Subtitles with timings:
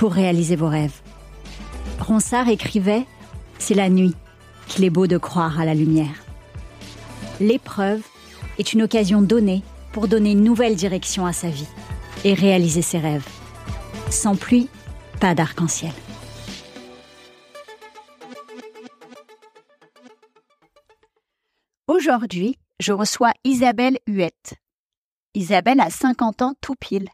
[0.00, 1.02] pour réaliser vos rêves.
[1.98, 3.04] Ronsard écrivait
[3.58, 4.14] C'est la nuit
[4.66, 6.24] qu'il est beau de croire à la lumière.
[7.38, 8.00] L'épreuve
[8.58, 9.62] est une occasion donnée
[9.92, 11.68] pour donner une nouvelle direction à sa vie
[12.24, 13.28] et réaliser ses rêves.
[14.08, 14.70] Sans pluie,
[15.20, 15.92] pas d'arc-en-ciel.
[21.88, 24.54] Aujourd'hui, je reçois Isabelle Huette.
[25.34, 27.10] Isabelle a 50 ans tout pile.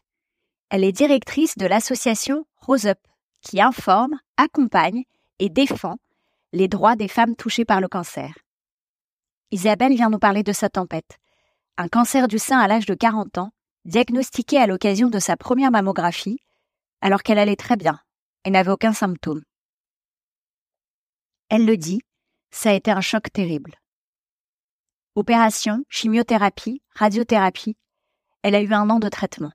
[0.69, 2.99] Elle est directrice de l'association Rose Up,
[3.41, 5.05] qui informe, accompagne
[5.39, 5.95] et défend
[6.51, 8.37] les droits des femmes touchées par le cancer.
[9.51, 11.17] Isabelle vient nous parler de sa tempête.
[11.77, 13.51] Un cancer du sein à l'âge de 40 ans,
[13.85, 16.39] diagnostiqué à l'occasion de sa première mammographie,
[16.99, 18.01] alors qu'elle allait très bien
[18.43, 19.43] et n'avait aucun symptôme.
[21.47, 22.01] Elle le dit,
[22.51, 23.75] ça a été un choc terrible.
[25.15, 27.77] Opération, chimiothérapie, radiothérapie,
[28.41, 29.53] elle a eu un an de traitement.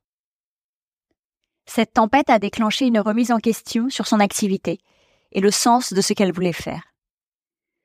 [1.66, 4.78] Cette tempête a déclenché une remise en question sur son activité
[5.32, 6.82] et le sens de ce qu'elle voulait faire.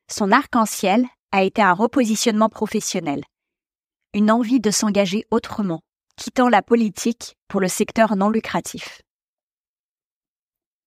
[0.09, 3.23] Son arc-en-ciel a été un repositionnement professionnel,
[4.13, 5.81] une envie de s'engager autrement,
[6.15, 9.01] quittant la politique pour le secteur non lucratif.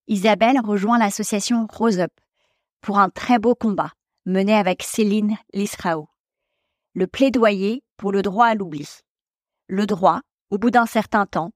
[0.08, 2.12] Isabelle rejoint l'association Rose Up
[2.80, 3.92] pour un très beau combat
[4.26, 6.08] mené avec Céline Lisrao.
[6.94, 8.88] Le plaidoyer pour le droit à l'oubli.
[9.68, 11.52] Le droit, au bout d'un certain temps,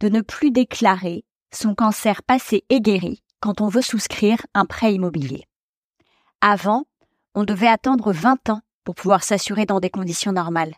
[0.00, 4.94] de ne plus déclarer son cancer passé et guéri quand on veut souscrire un prêt
[4.94, 5.44] immobilier.
[6.40, 6.84] Avant,
[7.34, 10.74] on devait attendre 20 ans pour pouvoir s'assurer dans des conditions normales.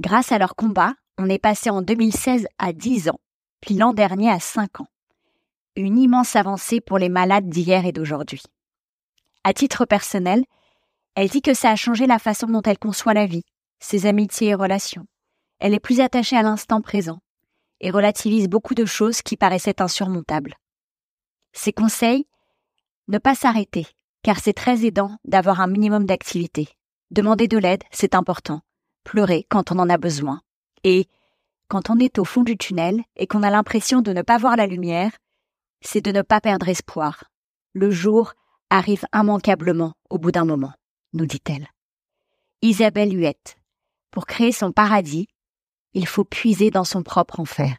[0.00, 3.20] Grâce à leur combat, on est passé en 2016 à 10 ans,
[3.60, 4.88] puis l'an dernier à 5 ans.
[5.76, 8.42] Une immense avancée pour les malades d'hier et d'aujourd'hui.
[9.44, 10.44] À titre personnel,
[11.14, 13.44] elle dit que ça a changé la façon dont elle conçoit la vie,
[13.80, 15.06] ses amitiés et relations.
[15.58, 17.18] Elle est plus attachée à l'instant présent
[17.80, 20.54] et relativise beaucoup de choses qui paraissaient insurmontables.
[21.52, 22.26] Ses conseils
[23.08, 23.86] Ne pas s'arrêter,
[24.22, 26.68] car c'est très aidant d'avoir un minimum d'activité.
[27.10, 28.60] Demander de l'aide, c'est important.
[29.04, 30.42] Pleurer quand on en a besoin.
[30.84, 31.06] Et
[31.68, 34.56] quand on est au fond du tunnel et qu'on a l'impression de ne pas voir
[34.56, 35.12] la lumière,
[35.80, 37.24] c'est de ne pas perdre espoir.
[37.72, 38.34] Le jour
[38.70, 40.72] arrive immanquablement au bout d'un moment,
[41.12, 41.68] nous dit-elle.
[42.62, 43.56] Isabelle Huette.
[44.10, 45.28] Pour créer son paradis,
[45.94, 47.76] il faut puiser dans son propre enfer.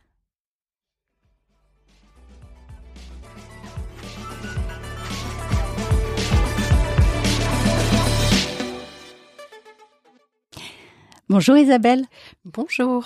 [11.30, 12.06] Bonjour Isabelle.
[12.44, 13.04] Bonjour.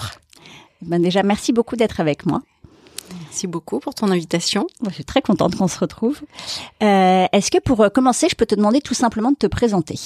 [0.82, 2.42] Ben déjà, merci beaucoup d'être avec moi.
[3.22, 4.66] Merci beaucoup pour ton invitation.
[4.88, 6.22] Je suis très contente qu'on se retrouve.
[6.82, 10.00] Euh, Est-ce que pour commencer, je peux te demander tout simplement de te présenter?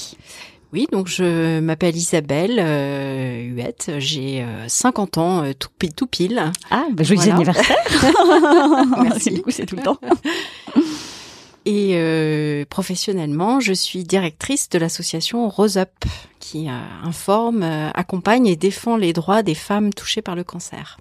[0.73, 6.07] Oui, donc je m'appelle Isabelle euh, Huette, j'ai euh, 50 ans, euh, tout, pile, tout
[6.07, 6.51] pile.
[6.69, 7.35] Ah, ben, joyeux Voilà.
[7.35, 7.77] anniversaire
[9.01, 9.31] Merci.
[9.31, 9.99] Du coup, c'est tout le temps.
[11.65, 15.89] Et euh, professionnellement, je suis directrice de l'association Rose Up,
[16.39, 16.73] qui euh,
[17.03, 20.97] informe, euh, accompagne et défend les droits des femmes touchées par le cancer.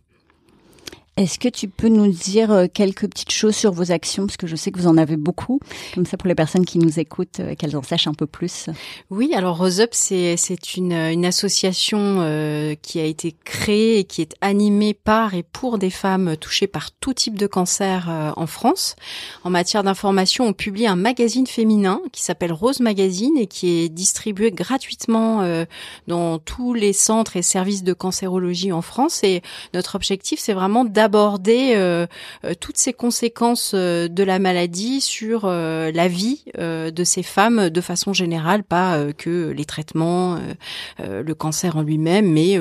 [1.17, 4.27] Est-ce que tu peux nous dire euh, quelques petites choses sur vos actions?
[4.27, 5.61] Parce que je sais que vous en avez beaucoup.
[5.95, 8.67] Comme ça, pour les personnes qui nous écoutent, euh, qu'elles en sachent un peu plus.
[9.11, 10.37] Oui, alors Rose Up, c'est
[10.77, 15.79] une une association euh, qui a été créée et qui est animée par et pour
[15.79, 18.97] des femmes touchées par tout type de cancer euh, en France.
[19.45, 23.89] En matière d'information, on publie un magazine féminin qui s'appelle Rose Magazine et qui est
[23.89, 25.65] distribué gratuitement euh,
[26.07, 29.25] dans tous les centres et services de cancérologie en France.
[29.25, 29.43] Et
[29.75, 32.07] notre objectif, c'est vraiment d'aborder
[32.61, 38.65] toutes ces conséquences de la maladie sur la vie de ces femmes de façon générale,
[38.65, 40.39] pas que les traitements,
[40.99, 42.59] le cancer en lui-même, mais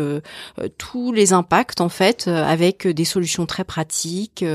[0.77, 4.45] tous les impacts en fait, avec des solutions très pratiques,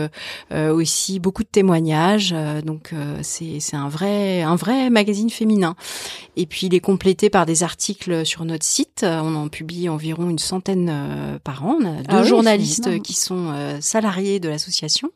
[0.53, 2.33] aussi beaucoup de témoignages.
[2.65, 5.75] donc c'est c'est un vrai un vrai magazine féminin.
[6.37, 9.05] Et puis il est complété par des articles sur notre site.
[9.05, 11.79] On en publie environ une centaine euh, par an.
[11.81, 15.11] On a deux ah journalistes qui sont euh, salariés de l'association.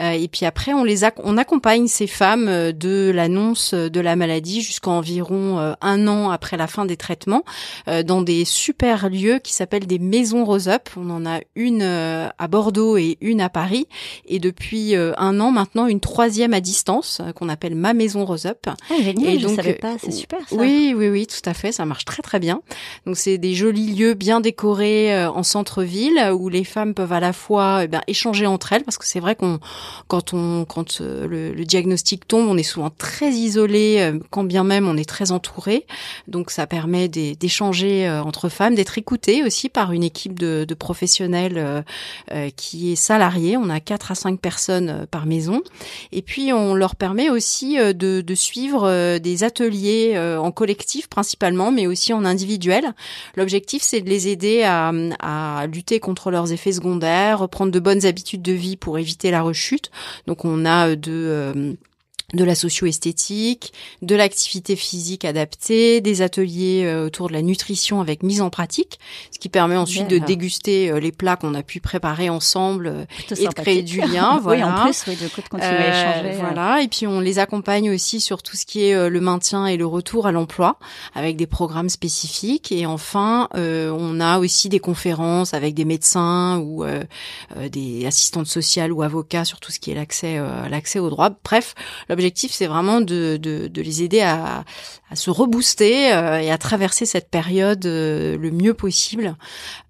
[0.00, 4.62] Euh, et puis après, on les on accompagne ces femmes de l'annonce de la maladie
[4.62, 7.44] jusqu'à environ un an après la fin des traitements
[8.06, 10.88] dans des super lieux qui s'appellent des maisons Rose Up.
[10.96, 13.86] On en a une à Bordeaux et une à Paris.
[14.26, 18.66] Et depuis un an maintenant, une troisième à distance qu'on appelle Ma Maison Rose Up.
[18.68, 20.56] Ah, génial, et donc, je savais pas, c'est super ça.
[20.56, 22.62] Oui, oui, oui, tout à fait, ça marche très très bien.
[23.04, 27.20] Donc c'est des jolis lieux bien décorés euh, en centre-ville où les femmes peuvent à
[27.20, 29.58] la fois eh échanger entre elles parce que c'est vrai qu'on
[30.08, 34.64] quand on quand euh, le, diagnostic tombe, on est souvent très isolé euh, quand bien
[34.64, 35.86] même on est très entouré.
[36.28, 41.84] Donc ça permet d'échanger entre femmes, d'être écouté aussi par une équipe de, professionnels
[42.56, 43.56] qui est salariée.
[43.56, 45.62] On a quatre à cinq personnes par maison
[46.12, 51.86] et puis on leur permet aussi de, de suivre des ateliers en collectif principalement, mais
[51.86, 52.94] aussi en individuel.
[53.36, 58.04] L'objectif, c'est de les aider à, à, lutter contre leurs effets secondaires, reprendre de bonnes
[58.06, 59.90] habitudes de vie pour éviter la rechute.
[60.26, 61.72] Donc on a de euh,
[62.34, 68.24] de la socio-esthétique, de l'activité physique adaptée, des ateliers euh, autour de la nutrition avec
[68.24, 68.98] mise en pratique,
[69.30, 73.04] ce qui permet ensuite de déguster euh, les plats qu'on a pu préparer ensemble euh,
[73.30, 74.40] et de créer du lien.
[74.42, 74.66] voilà.
[74.66, 76.36] oui, en plus, oui, de, continuer à échanger.
[76.40, 79.76] Voilà, et puis on les accompagne aussi sur tout ce qui est le maintien et
[79.76, 80.78] le retour à l'emploi,
[81.14, 82.72] avec des programmes spécifiques.
[82.72, 86.84] Et enfin, on a aussi des conférences avec des médecins ou
[87.70, 91.30] des assistantes sociales ou avocats sur tout ce qui est l'accès l'accès au droit.
[91.44, 91.74] Bref,
[92.16, 94.64] L'objectif, c'est vraiment de, de, de, les aider à,
[95.10, 99.36] à se rebooster euh, et à traverser cette période euh, le mieux possible.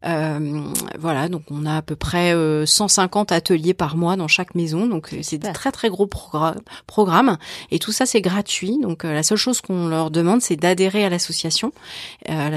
[0.05, 0.63] Euh,
[0.99, 2.35] voilà, donc on a à peu près
[2.67, 6.07] 150 ateliers par mois dans chaque maison, donc c'est des très très gros
[6.87, 7.39] programmes.
[7.71, 8.79] Et tout ça, c'est gratuit.
[8.81, 11.73] Donc la seule chose qu'on leur demande, c'est d'adhérer à l'association,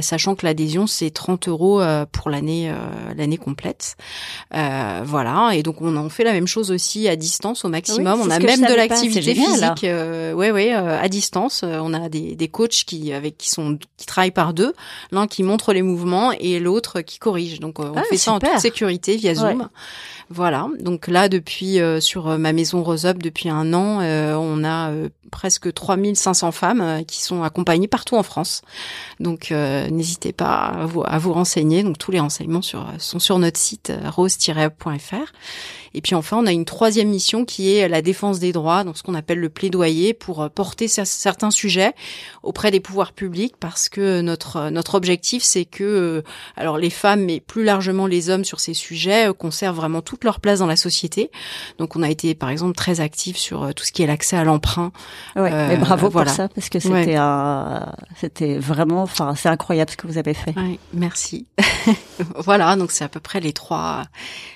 [0.02, 1.82] sachant que l'adhésion c'est 30 euros
[2.12, 2.72] pour l'année
[3.18, 3.96] l'année complète.
[4.52, 8.22] voilà, et donc on en fait la même chose aussi à distance au maximum.
[8.22, 11.62] on a même de l'activité physique, euh, ouais, ouais, euh, à distance.
[11.64, 14.74] Euh, on a des, des coachs qui avec qui sont qui travaillent par deux,
[15.12, 17.60] l'un qui montre les mouvements et l'autre qui corrige.
[17.60, 19.70] Donc on ah, fait ça en toute sécurité via Zoom.
[20.30, 20.68] Voilà.
[20.80, 24.92] Donc là, depuis sur ma maison Rose Up, depuis un an, on a
[25.32, 28.62] presque 3500 femmes qui sont accompagnées partout en France.
[29.20, 31.82] Donc n'hésitez pas à vous, renseigner.
[31.82, 35.34] Donc tous les renseignements sont sur notre site rose-up.fr.
[35.94, 38.98] Et puis enfin, on a une troisième mission qui est la défense des droits, donc
[38.98, 41.94] ce qu'on appelle le plaidoyer pour euh, porter certains sujets
[42.44, 46.22] auprès des pouvoirs publics parce que notre euh, notre objectif c'est que euh,
[46.56, 50.40] alors les femmes mais plus largement les hommes sur ces sujets conservent vraiment toute leur
[50.40, 51.32] place dans la société.
[51.78, 54.44] Donc on a été par exemple très actifs sur tout ce qui est l'accès à
[54.44, 54.92] l'emprunt.
[55.36, 59.98] Ouais, mais bravo pour ça parce que c'était un c'était vraiment enfin c'est incroyable ce
[59.98, 60.56] que vous avez fait.
[60.58, 61.48] Ouais, merci.
[62.36, 64.04] voilà, donc c'est à peu près les trois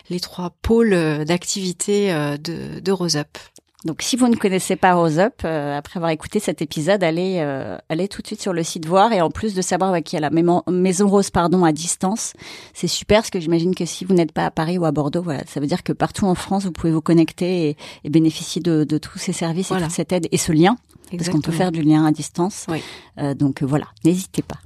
[0.10, 3.38] les trois pôles d'activité de, de Rose Up.
[3.86, 7.38] Donc, si vous ne connaissez pas Rose Up, euh, après avoir écouté cet épisode, allez,
[7.40, 9.12] euh, allez tout de suite sur le site voir.
[9.12, 12.34] Et en plus de savoir qu'il y a la maison Rose pardon à distance,
[12.74, 15.22] c'est super parce que j'imagine que si vous n'êtes pas à Paris ou à Bordeaux,
[15.22, 18.84] voilà, ça veut dire que partout en France, vous pouvez vous connecter et, bénéficier de,
[18.84, 20.78] de, tous ces services et toute cette aide et ce lien,
[21.12, 22.66] parce qu'on peut faire du lien à distance.
[22.70, 22.82] Oui.
[23.18, 24.60] Euh, donc voilà, n'hésitez pas.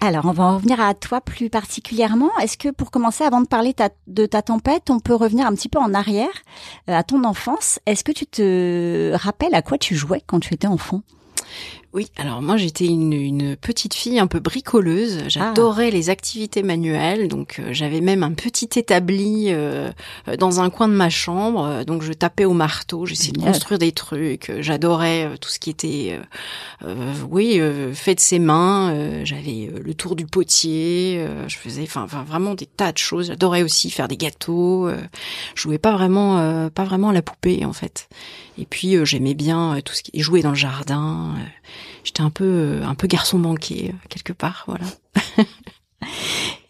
[0.00, 2.30] Alors, on va en revenir à toi plus particulièrement.
[2.40, 3.74] Est-ce que pour commencer, avant de parler
[4.06, 6.28] de ta tempête, on peut revenir un petit peu en arrière
[6.88, 7.80] euh, à ton enfance?
[7.86, 11.02] Est-ce que tu te rappelles à quoi tu jouais quand tu étais enfant?
[11.94, 15.24] Oui, alors moi j'étais une, une, petite fille un peu bricoleuse.
[15.28, 15.90] J'adorais ah.
[15.90, 19.90] les activités manuelles, donc euh, j'avais même un petit établi euh,
[20.38, 21.84] dans un coin de ma chambre.
[21.86, 24.52] Donc je tapais au marteau, j'essayais de construire des trucs.
[24.60, 26.20] J'adorais euh, tout ce qui était,
[27.30, 27.58] oui,
[27.94, 29.24] fait de ses mains.
[29.24, 31.26] j'avais le tour du potier.
[31.46, 33.28] je faisais, enfin, vraiment des tas de choses.
[33.28, 34.90] J'adorais aussi faire des gâteaux.
[35.54, 38.10] je jouais pas vraiment, pas vraiment à la poupée en fait.
[38.58, 41.34] Et puis j'aimais bien tout ce qui jouer dans le jardin
[42.04, 44.86] j'étais un peu un peu garçon manqué quelque part, voilà.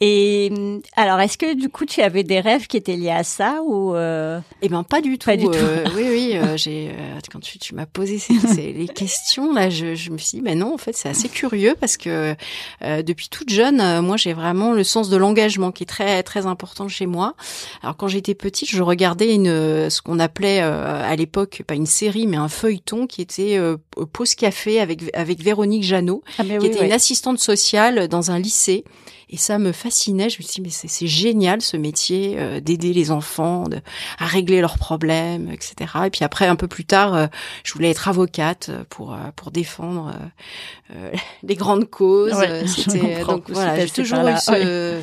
[0.00, 0.52] Et
[0.94, 3.96] alors, est-ce que du coup, tu avais des rêves qui étaient liés à ça ou
[3.96, 4.38] euh...
[4.62, 5.26] Eh ben, pas du tout.
[5.26, 5.50] Pas du tout.
[5.54, 6.30] Euh, oui, oui.
[6.36, 10.10] euh, j'ai euh, quand tu, tu m'as posé ces, ces- les questions là, je, je
[10.10, 12.36] me suis dit, mais non, en fait, c'est assez curieux parce que
[12.82, 16.22] euh, depuis toute jeune, euh, moi, j'ai vraiment le sens de l'engagement qui est très
[16.22, 17.34] très important chez moi.
[17.82, 21.86] Alors, quand j'étais petite, je regardais une ce qu'on appelait euh, à l'époque pas une
[21.86, 23.76] série, mais un feuilleton qui était euh,
[24.12, 28.84] Pause café avec avec Véronique Jeannot ah, qui était une assistante sociale dans un lycée.
[29.30, 30.30] Et ça me fascinait.
[30.30, 33.80] Je me suis dit, mais c'est c'est génial ce métier euh, d'aider les enfants de,
[34.18, 35.74] à régler leurs problèmes, etc.
[36.06, 37.26] Et puis après, un peu plus tard, euh,
[37.64, 42.32] je voulais être avocate pour euh, pour défendre euh, euh, les grandes causes.
[42.34, 45.02] Ouais, Euh, C'était donc voilà, j'ai toujours eu ce,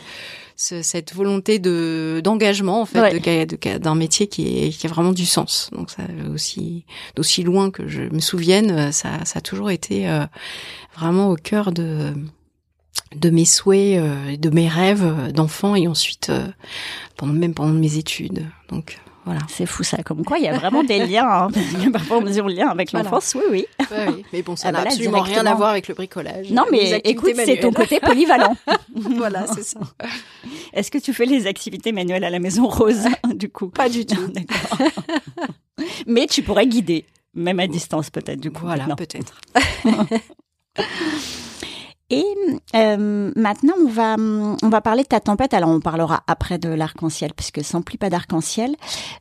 [0.58, 3.20] ce- cette volonté de d'engagement en fait Ouais.
[3.20, 5.70] de- de- d'un métier qui est qui a vraiment du sens.
[5.72, 6.01] Donc ça
[6.34, 10.25] aussi d'aussi loin que je me souvienne, euh, ça ça a toujours été euh,
[10.98, 12.13] vraiment au cœur de
[13.16, 16.48] de mes souhaits, euh, et de mes rêves d'enfant et ensuite euh,
[17.18, 18.46] pendant même pendant mes études.
[18.70, 19.40] Donc voilà.
[19.50, 21.28] C'est fou ça, comme quoi il y a vraiment des liens.
[21.28, 21.48] Hein.
[21.94, 23.10] Parfois on dit on lien avec Voilà.
[23.10, 23.66] l'enfance, oui, oui.
[23.90, 24.26] Ouais, oui.
[24.32, 26.52] Mais bon, ça Ah n'a bah absolument rien à voir avec le bricolage.
[26.52, 28.56] Non mais écoute, c'est ton côté polyvalent.
[28.96, 29.80] voilà, c'est ça.
[30.74, 33.70] Est-ce que tu fais les activités manuelles à la maison rose, du coup?
[33.70, 34.28] Pas du tout.
[34.28, 34.78] D'accord.
[36.06, 38.66] mais tu pourrais guider, même à distance peut-être, du coup.
[38.66, 38.96] Voilà, Non.
[38.96, 39.40] peut-être.
[42.12, 42.24] Et
[42.75, 45.53] euh, maintenant, on va on va parler de ta tempête.
[45.53, 48.75] Alors, on parlera après de l'arc-en-ciel, puisque ça n'emplit pas d'arc-en-ciel.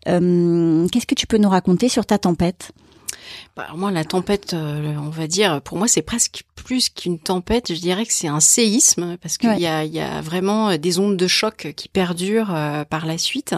[0.08, 2.72] Euh, Qu'est-ce que tu peux nous raconter sur ta tempête?
[3.56, 7.72] Bah, moi, la tempête, euh, on va dire, pour moi, c'est presque plus qu'une tempête.
[7.72, 9.60] Je dirais que c'est un séisme parce qu'il Ouais.
[9.60, 13.06] y, a, il y a vraiment euh, des ondes de choc qui perdurent euh, par
[13.06, 13.54] la suite.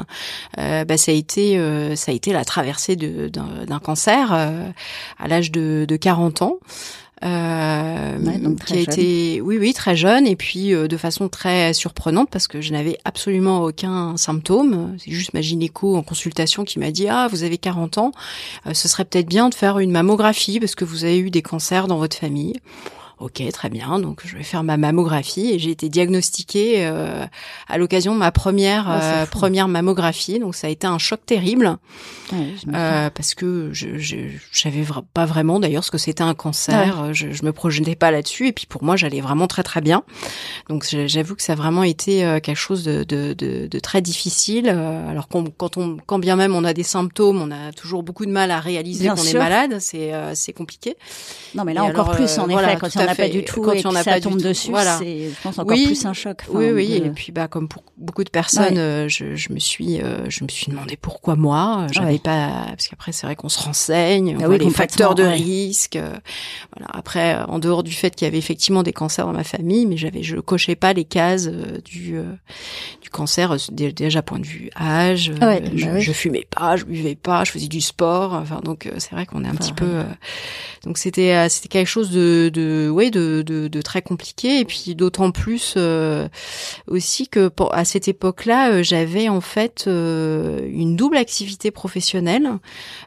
[0.58, 1.56] Euh, bah, ça a été,
[1.96, 6.58] ça a été la traversée d'un cancer à l'âge de, de 40 ans.
[7.24, 8.92] Euh, Ouais, donc très qui a jeune.
[8.92, 12.72] été, oui, oui, très jeune, et puis euh, de façon très surprenante parce que je
[12.72, 14.96] n'avais absolument aucun symptôme.
[14.98, 18.12] C'est juste ma gynéco en consultation qui m'a dit ah vous avez 40 ans,
[18.66, 21.42] euh, ce serait peut-être bien de faire une mammographie parce que vous avez eu des
[21.42, 22.54] cancers dans votre famille.
[23.18, 23.98] Ok, très bien.
[23.98, 27.24] Donc je vais faire ma mammographie et j'ai été diagnostiquée euh,
[27.66, 30.38] à l'occasion de ma première c'est euh, première mammographie.
[30.38, 31.78] Donc ça a été un choc terrible
[32.32, 34.16] Ouais, euh, parce que je je
[34.52, 37.14] vra- pas vraiment d'ailleurs ce que c'était un cancer.
[37.14, 40.02] Je, je me projetais pas là-dessus et puis pour moi j'allais vraiment très très bien.
[40.68, 44.02] Donc j'avoue que ça a vraiment été euh, quelque chose de de, de, de très
[44.02, 44.68] difficile.
[44.68, 48.02] Euh, Alors qu'on- quand on quand bien même on a des symptômes, on a toujours
[48.02, 49.76] beaucoup de mal à réaliser Bien qu'on est malade.
[49.80, 50.96] C'est euh, c'est compliqué.
[51.54, 53.12] non, mais là et encore alors, plus, en voilà, effet, quand il n'y en à
[53.12, 54.98] a pas du tout Quand et en que a ça pas tombe dessus, Voilà.
[54.98, 55.86] c'est, je pense, encore Oui.
[55.86, 56.42] plus un choc.
[56.48, 57.00] Enfin, oui, oui.
[57.00, 58.78] de- Et puis, bah, comme pour beaucoup de personnes, Ouais.
[58.78, 61.86] euh, je, je me suis, euh, je me suis demandé pourquoi moi.
[61.92, 62.18] J'avais Ouais.
[62.18, 65.32] pas, parce qu'après, c'est vrai qu'on se renseigne, on Ah oui, les facteurs de ouais.
[65.34, 65.96] risque.
[65.96, 66.12] euh,
[66.76, 66.90] voilà.
[66.92, 69.86] Après, euh, en dehors du fait qu'il y avait effectivement des cancers dans ma famille,
[69.86, 72.24] mais j'avais, je cochais pas les cases euh, du, euh,
[73.02, 75.30] du cancer euh, dé- déjà point de vue âge.
[75.30, 78.34] euh, bah je, je fumais pas, je buvais pas, je faisais du sport.
[78.34, 79.84] Enfin, donc euh, c'est vrai qu'on est un petit peu.
[79.86, 80.02] Euh,
[80.84, 84.60] donc c'était, euh, c'était quelque chose de, de, ouais, de, de, de très compliqué.
[84.60, 85.74] Et puis d'autant plus.
[85.76, 86.28] euh,
[86.88, 92.48] aussi que pour- à cette époque-là, euh, j'avais en fait euh, une double activité professionnelle.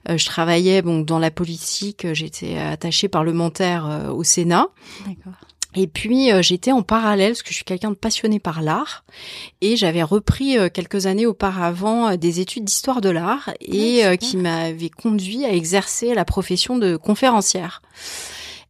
[0.07, 4.67] Euh, je travaillais bon dans la politique, j'étais attachée parlementaire au Sénat.
[5.07, 5.33] D'accord.
[5.75, 9.03] Et puis euh, j'étais en parallèle parce que je suis quelqu'un de passionné par l'art
[9.61, 14.17] et j'avais repris euh, quelques années auparavant euh, des études d'histoire de l'art et Ah,
[14.17, 17.81] qui m'avaient conduit à exercer la profession de conférencière.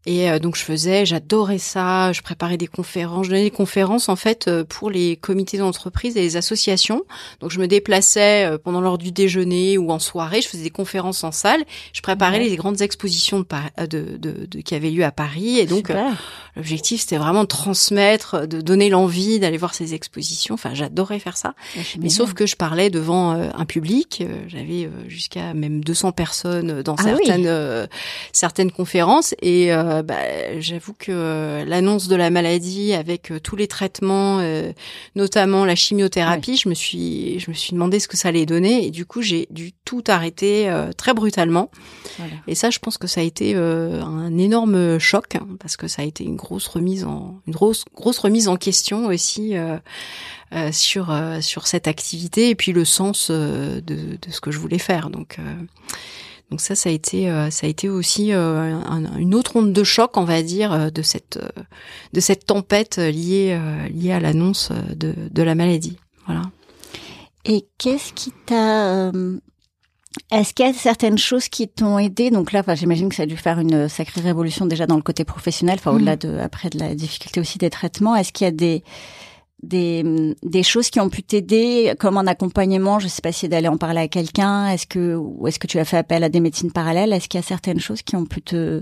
[0.06, 4.08] Et euh, donc je faisais, j'adorais ça, je préparais des conférences, je donnais des conférences
[4.08, 7.04] en fait euh, pour les comités d'entreprise et les associations.
[7.42, 10.70] Donc je me déplaçais euh, pendant l'heure du déjeuner ou en soirée, je faisais des
[10.70, 11.64] conférences en salle,
[11.94, 12.48] je préparais Ouais.
[12.48, 13.46] les grandes expositions de,
[13.88, 16.10] de, de, de- qui avaient lieu à Paris et donc euh.
[16.56, 20.56] L'objectif, c'était vraiment de transmettre, de donner l'envie d'aller voir ces expositions.
[20.56, 21.54] Enfin, j'adorais faire ça.
[22.00, 24.24] Mais sauf que je parlais devant un public.
[24.48, 27.12] J'avais euh, jusqu'à même 200 personnes dans Ah oui.
[27.26, 27.88] certaines euh,
[28.34, 29.36] certaines conférences.
[29.42, 34.40] Et euh, bah, j'avoue que euh, l'annonce de la maladie, avec euh, tous les traitements,
[34.40, 34.72] euh,
[35.16, 38.86] notamment la chimiothérapie, je me suis je me suis demandé ce que ça allait donner.
[38.86, 41.72] Et du coup, j'ai dû tout arrêter euh, très brutalement.
[42.18, 42.34] Voilà.
[42.48, 45.88] Et ça, je pense que ça a été euh, un énorme choc hein, parce que
[45.88, 49.78] ça a été une grosse remise en une grosse grosse remise en question aussi euh,
[50.54, 54.52] euh, sur euh, sur cette activité et puis le sens euh, de, de ce que
[54.52, 55.10] je voulais faire.
[55.10, 55.44] Donc euh,
[56.50, 59.72] donc ça, ça a été euh, ça a été aussi euh, un- une autre onde
[59.74, 61.40] de choc, on va dire, euh, de cette
[62.14, 63.60] de cette tempête liée
[63.94, 65.98] liée à l'annonce de de la maladie.
[66.26, 66.44] Voilà.
[67.46, 69.12] Et qu'est-ce qui t'a
[70.32, 72.30] Est-ce qu'il y a certaines choses qui t'ont aidé?
[72.32, 75.02] Donc là, enfin, j'imagine que ça a dû faire une sacrée révolution déjà dans le
[75.04, 78.16] côté professionnel, enfin au-delà de après de la difficulté aussi des traitements.
[78.16, 78.84] Est-ce qu'il y a des
[79.64, 83.68] des, des choses qui ont pu t'aider comme un accompagnement Je sais pas si d'aller
[83.68, 84.70] en parler à quelqu'un.
[84.70, 87.40] Est-ce que ou est-ce que tu as fait appel à des médecines parallèles Est-ce qu'il
[87.40, 88.82] y a certaines choses qui ont pu te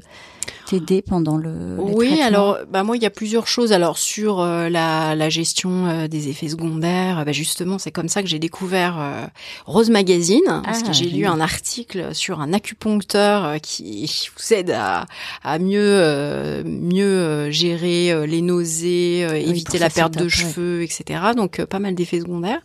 [0.66, 3.72] t'aider pendant le Oui, alors bah moi il y a plusieurs choses.
[3.72, 8.22] Alors sur euh, la, la, gestion euh, des effets secondaires, bah justement c'est comme ça
[8.22, 9.26] que j'ai découvert euh,
[9.66, 14.72] Rose Magazine parce que ah, j'ai lu un article sur un acupuncteur qui vous aide
[14.72, 15.06] à,
[15.44, 21.20] à mieux mieux gérer les nausées, éviter la perte de cheveux, etc.
[21.36, 22.62] Donc pas mal d'effets secondaires.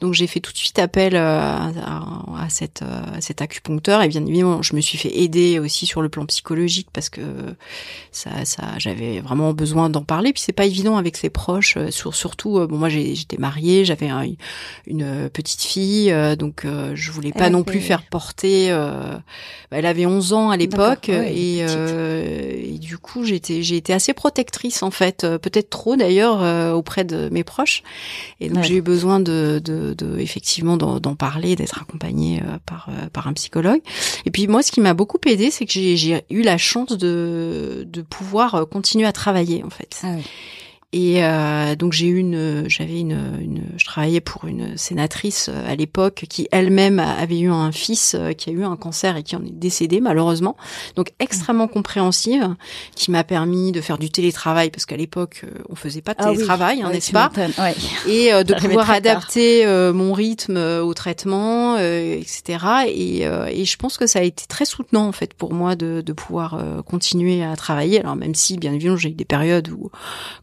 [0.00, 4.24] Donc j'ai fait tout de suite appel à, à, cette, à cet acupuncteur et bien
[4.24, 7.22] évidemment je me suis fait aider aussi sur le plan psychologique parce que
[8.12, 10.32] ça, ça j'avais vraiment besoin d'en parler.
[10.32, 13.84] Puis c'est pas évident avec ses proches, euh, sur, surtout euh, bon moi j'étais mariée,
[13.84, 14.08] j'avais
[14.86, 18.70] une petite fille, euh, donc je voulais pas non plus faire porter.
[18.70, 24.14] Bah, elle avait 11 ans à l'époque et, et, du coup j'étais j'ai été assez
[24.14, 27.82] protectrice en fait, peut-être trop d'ailleurs auprès de mes proches.
[28.40, 33.28] Et donc j'ai eu besoin de, de, de effectivement d'en parler, d'être accompagnée par par
[33.28, 33.80] un psychologue.
[34.24, 37.86] Et puis moi ce qui m'a beaucoup aidé, c'est que j'ai eu la chance de
[37.86, 40.00] de, pouvoir euh, continuer à travailler en fait.
[40.02, 40.16] Ah
[40.96, 45.70] et euh, donc j'ai eu une, j'avais une, une, je travaillais pour une sénatrice euh,
[45.70, 49.22] à l'époque qui elle-même avait eu un fils euh, qui a eu un cancer et
[49.22, 50.56] qui en est décédé malheureusement.
[50.94, 52.56] Donc extrêmement compréhensive,
[52.94, 56.32] qui m'a permis de faire du télétravail parce qu'à l'époque on faisait pas de ah
[56.32, 57.30] télétravail, hein, n'est-ce pas
[58.08, 62.86] Et de pouvoir adapter mon rythme au traitement, etc.
[62.86, 66.00] Et, et je pense que ça a été très soutenant en fait pour moi de,
[66.00, 68.00] de pouvoir continuer à travailler.
[68.00, 69.90] Alors même si bien évidemment j'ai eu des périodes où,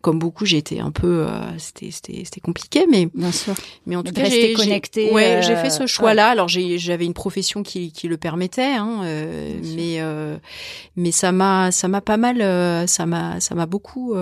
[0.01, 3.53] comme beaucoup coup, j'ai été un peu, euh, c'était, c'était, c'était compliqué, mais bien sûr.
[3.85, 5.12] Mais en tout cas, j'ai connecté.
[5.12, 6.29] Ouais, j'ai fait ce euh, choix-là.
[6.29, 10.00] Alors, j'avais une profession qui, qui le permettait, hein, euh, mais
[10.95, 14.15] mais ça m'a, ça m'a pas mal, ça m'a, ça m'a beaucoup,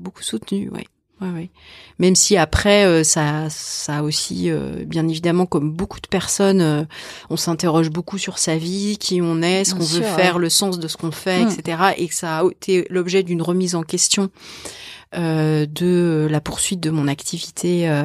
[0.00, 0.86] beaucoup soutenu, ouais.
[1.20, 1.50] Ouais, ouais.
[1.98, 4.50] Même si après ça, ça aussi,
[4.86, 6.88] bien évidemment, comme beaucoup de personnes,
[7.28, 10.78] on s'interroge beaucoup sur sa vie, qui on est, ce qu'on veut faire, le sens
[10.78, 11.50] de ce qu'on fait, mmh.
[11.50, 11.82] etc.
[11.98, 14.30] Et que ça a été l'objet d'une remise en question
[15.16, 18.04] euh, de la poursuite de mon activité euh,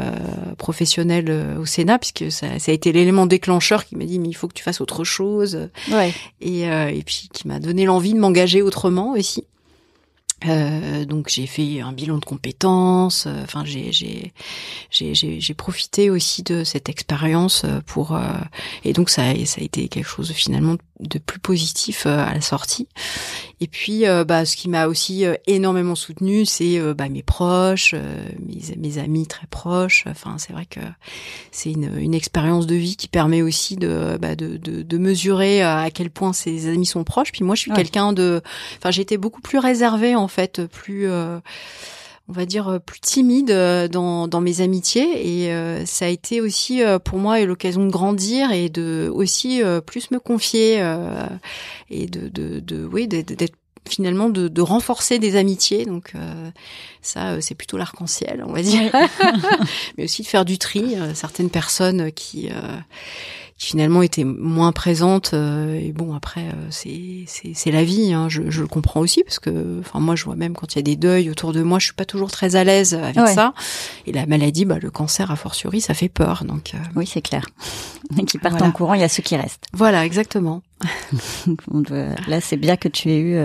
[0.57, 4.29] professionnelle euh, au Sénat, puisque ça, ça a été l'élément déclencheur qui m'a dit mais
[4.29, 6.13] il faut que tu fasses autre chose, ouais.
[6.41, 9.43] et, et puis qui m'a donné l'envie de m'engager autrement aussi.
[10.47, 13.25] Euh, donc j'ai fait un bilan de compétences.
[13.25, 14.33] Euh, enfin j'ai j'ai
[14.91, 18.19] j'ai j'ai profité aussi de cette expérience euh, pour
[18.83, 22.87] et donc ça ça a été quelque chose finalement de plus positif à la sortie.
[23.61, 28.97] Et puis bah ce qui m'a aussi énormément soutenu c'est bah, mes proches, mes mes
[28.97, 30.05] amis très proches.
[30.07, 30.81] Enfin c'est vrai que
[31.51, 35.61] c'est une une expérience de vie qui permet aussi de bah, de, de, de mesurer
[35.61, 37.31] à quel point ses amis sont proches.
[37.31, 38.41] Puis moi je suis quelqu'un de
[38.77, 41.39] enfin j'étais beaucoup plus réservée en fait plus euh,
[42.27, 45.45] on va dire euh, plus timide euh, dans, dans mes amitiés.
[45.45, 50.19] Et ça a été aussi pour moi l'occasion de grandir et de aussi plus me
[50.19, 50.77] confier
[51.89, 53.55] et de, de, de oui d'être
[53.87, 55.85] finalement de, de, renforcer des amitiés.
[55.85, 56.13] Donc
[57.01, 58.91] ça c'est plutôt l'arc-en-ciel on va dire.
[59.97, 62.49] Mais aussi de faire du tri certaines personnes qui
[63.57, 65.33] qui finalement était moins présente.
[65.33, 68.13] Euh, et bon, après, euh, c'est c'est la vie.
[68.13, 70.77] Hein, je, je, le comprends aussi parce que, enfin, moi, je vois même quand il
[70.77, 73.15] y a des deuils autour de moi, je suis pas toujours très à l'aise avec
[73.27, 73.53] ça.
[74.05, 76.43] Et la maladie, bah, le cancer, a fortiori, ça fait peur.
[76.43, 77.45] Donc euh, oui, c'est clair.
[78.27, 79.65] Qui partent en courant, il y a ceux qui restent.
[79.73, 80.61] Voilà, exactement.
[82.27, 83.39] Là, c'est bien que tu aies eu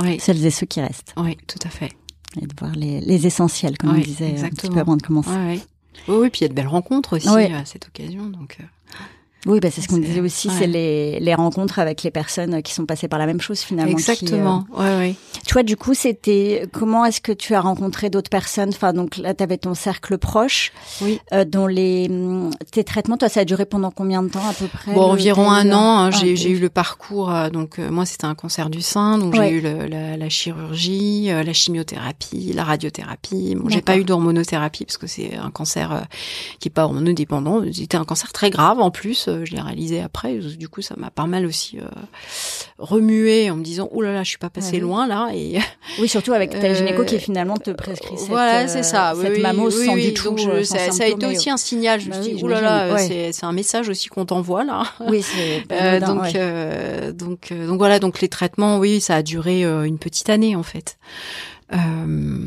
[0.00, 0.18] oui.
[0.18, 1.14] celles et ceux qui restent.
[1.16, 1.92] Oui, tout à fait.
[2.40, 4.46] Et de voir les, les essentiels, comme on disait exactement.
[4.46, 5.30] un petit peu avant de commencer.
[5.30, 5.60] Oui,
[6.08, 6.30] oui.
[6.30, 8.26] puis il y a de belles rencontres aussi à cette occasion.
[8.26, 8.58] Donc.
[9.46, 12.72] Oui, bah c'est ce qu'on disait aussi, c'est les, les rencontres avec les personnes qui
[12.72, 13.90] sont passées par la même chose finalement.
[13.90, 14.62] Exactement.
[14.62, 14.98] Qui, euh...
[15.00, 18.68] ouais, Tu vois, du coup, c'était comment est-ce que tu as rencontré d'autres personnes?
[18.68, 20.72] Enfin, donc là, tu avais ton cercle proche.
[21.00, 21.20] Oui.
[21.32, 22.08] Euh, dont les
[22.70, 25.50] tes traitements, toi, ça a duré pendant combien de temps à peu près Bon, environ
[25.50, 25.98] un an.
[25.98, 27.32] Hein, j'ai j'ai eu le parcours.
[27.32, 30.28] Euh, donc euh, moi, c'était un cancer du sein, donc j'ai eu le, la, la,
[30.28, 33.54] chirurgie, euh, la chimiothérapie, la radiothérapie.
[33.56, 36.06] Bon, j'ai pas eu d'hormonothérapie parce que c'est un cancer
[36.60, 37.62] qui est pas hormonodépendant.
[37.72, 40.34] C'était un cancer très grave en plus je l'ai réalisé après.
[40.34, 41.84] Du coup, ça m'a pas mal aussi euh,
[42.78, 45.30] remué en me disant oh là là, je suis pas passée loin là.
[45.34, 45.58] Et
[46.00, 49.86] oui, surtout avec ta gynéco qui finalement te prescrit cette, voilà, c'est ça, cette oui,
[49.86, 50.36] sans du tout.
[50.64, 52.00] ça, ça, a été aussi un signal.
[52.00, 54.82] Je me bah suis dit oh là là, c'est un message aussi qu'on t'envoie là.
[55.08, 56.32] Oui, c'est donc
[57.16, 60.96] donc donc voilà, donc les traitements, oui, ça a duré une petite année en fait.
[61.72, 62.46] Euh,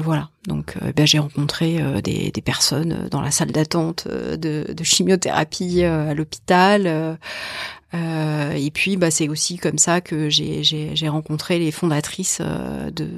[0.00, 5.84] voilà, donc euh, ben, j'ai rencontré euh, des, personnes dans la salle d'attente de, chimiothérapie
[5.84, 7.18] à l'hôpital.
[7.94, 12.38] Euh, et puis, bah, c'est aussi comme ça que j'ai, j'ai, j'ai rencontré les fondatrices
[12.42, 13.08] euh, de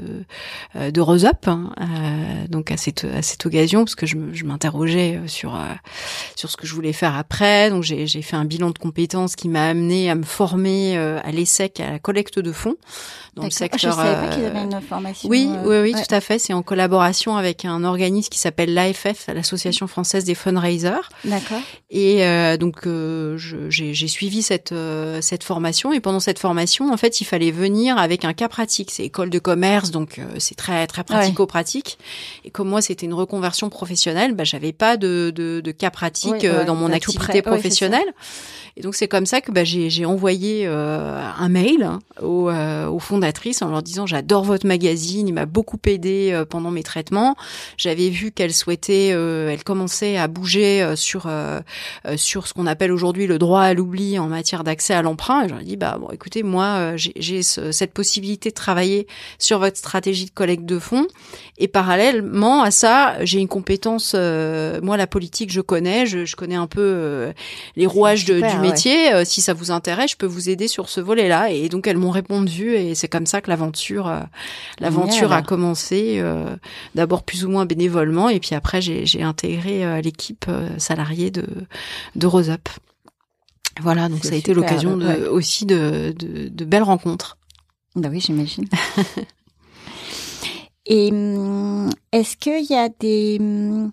[0.77, 4.17] euh, de Rose Up, hein, euh, donc à cette à cette occasion, parce que je,
[4.33, 5.59] je m'interrogeais sur
[6.37, 7.71] sur ce que je voulais faire après.
[7.71, 11.33] Donc j'ai, j'ai fait un bilan de compétences qui m'a amené à me former à
[11.33, 12.77] l'ESSEC à la collecte de fonds
[13.35, 13.91] dans le secteur.
[13.91, 15.29] Je savais pas qu'ils avaient une formation.
[15.29, 16.39] Oui, oui, oui, tout à fait.
[16.39, 21.09] C'est en collaboration avec un organisme qui s'appelle l'AFF, l'Association française des fundraisers.
[21.25, 21.61] D'accord.
[21.91, 22.25] Et
[22.59, 22.87] donc
[23.37, 25.93] j'ai, j'ai suivi cette euh, cette formation.
[25.93, 28.91] Et pendant cette formation en fait il fallait venir avec un cas pratique.
[28.91, 31.99] C'est école de commerce donc euh, c'est très très pratico-pratique.
[32.45, 36.45] Et comme moi c'était une reconversion professionnelle bah j'avais pas de, de, de cas pratique
[36.45, 38.15] euh, dans mon activité professionnelle.
[38.77, 43.63] et donc c'est comme ça que bah, j'ai envoyé un mail hein, aux, aux, fondatrices
[43.63, 47.37] en leur disant j'adore votre magazine il m'a beaucoup aidé pendant mes traitements.
[47.77, 51.29] J'avais vu qu'elle souhaitait elle commençait à bouger sur
[52.17, 55.45] sur ce qu'on appelle aujourd'hui le droit à l'oubli en matière d'accès à l'emprunt.
[55.45, 59.07] Et je leur ai dit, bah bon, écoutez, moi, euh, j'ai cette possibilité de travailler
[59.39, 61.07] sur votre stratégie de collecte de fonds.
[61.59, 64.13] Et parallèlement à ça, j'ai une compétence.
[64.15, 66.07] Euh, moi, la politique, je connais.
[66.07, 67.33] Je, je connais un peu euh,
[67.77, 69.25] les rouages du métier.
[69.25, 71.51] si ça vous intéresse, je peux vous aider sur ce volet-là.
[71.51, 72.75] Et donc, elles m'ont répondu.
[72.75, 74.13] Et c'est comme ça que l'aventure,
[74.81, 76.23] l'aventure a commencé.
[76.95, 80.47] D'abord plus ou moins bénévolement, et puis après, j'ai intégré l'équipe
[80.79, 81.45] salariée de
[82.17, 82.69] de Rose Up.
[83.81, 87.39] Voilà, donc ça a été l'occasion de, aussi de, de, de, belles rencontres.
[87.97, 88.67] Bah oui, j'imagine.
[90.87, 93.93] Et hum, est-ce qu'il y a des hum,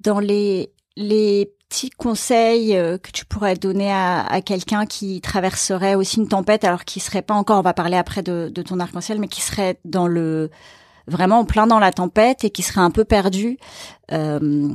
[0.00, 5.96] dans les les petits conseils euh, que tu pourrais donner à, à quelqu'un qui traverserait
[5.96, 8.78] aussi une tempête, alors qui serait pas encore, on va parler après de, de ton
[8.78, 10.50] arc-en-ciel, mais qui serait dans le
[11.06, 13.58] vraiment en plein dans la tempête et qui serait un peu perdu.
[14.12, 14.68] Euh,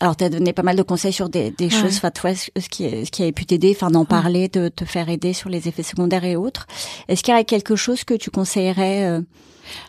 [0.00, 2.68] alors, tu as donné pas mal de conseils sur des, des choses, enfin, toi, ce
[2.68, 5.68] qui, ce qui avait pu t'aider, enfin, d'en parler, de te faire aider sur les
[5.68, 6.66] effets secondaires et autres.
[7.08, 9.20] Est-ce qu'il y a quelque chose que tu conseillerais euh,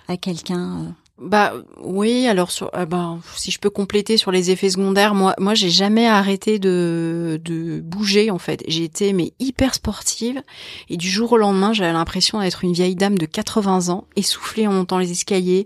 [0.08, 0.90] à quelqu'un euh?
[1.18, 5.34] Bah oui, alors sur, euh, bah, si je peux compléter sur les effets secondaires, moi,
[5.40, 8.64] moi, j'ai jamais arrêté de, de bouger en fait.
[8.68, 10.42] J'ai été mais hyper sportive
[10.90, 14.68] et du jour au lendemain, j'avais l'impression d'être une vieille dame de 80 ans, essoufflée
[14.68, 15.66] en montant les escaliers,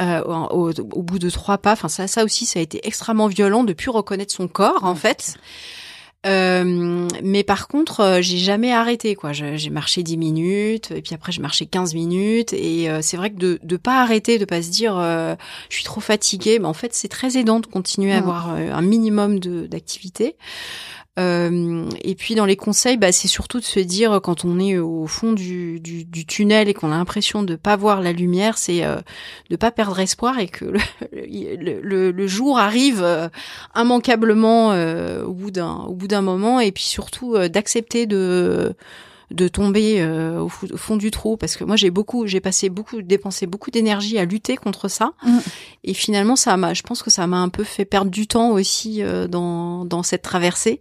[0.00, 1.72] euh, au, au, bout de trois pas.
[1.72, 4.94] Enfin, ça, ça aussi, ça a été extrêmement violent de plus reconnaître son corps, en
[4.94, 5.36] fait.
[6.24, 9.32] Euh, mais par contre, euh, j'ai jamais arrêté quoi.
[9.32, 13.30] J'ai marché 10 minutes et puis après j'ai marché 15 minutes et euh, c'est vrai
[13.30, 16.74] que de de pas arrêter, de pas se dire je suis trop fatiguée, mais en
[16.74, 18.22] fait c'est très aidant de continuer à mmh.
[18.22, 20.36] avoir un minimum de d'activité.
[21.18, 24.78] Euh, et puis dans les conseils, bah, c'est surtout de se dire quand on est
[24.78, 25.80] au fond du,
[26.26, 29.00] tunnel et qu'on a l'impression de pas voir la lumière, c'est euh,
[29.50, 30.72] de pas perdre espoir et que
[31.12, 33.28] le jour arrive euh,
[33.74, 36.60] immanquablement euh, au bout d'un au bout d'un moment.
[36.60, 38.74] Et puis surtout d'accepter de
[39.32, 43.02] de tomber euh, au, fond du trou parce que moi j'ai beaucoup j'ai passé beaucoup
[43.02, 45.12] dépensé beaucoup d'énergie à lutter contre ça.
[45.24, 45.38] Mm.
[45.84, 48.50] et finalement ça m'a je pense que ça m'a un peu fait perdre du temps
[48.50, 50.80] aussi euh, dans dans cette traversée.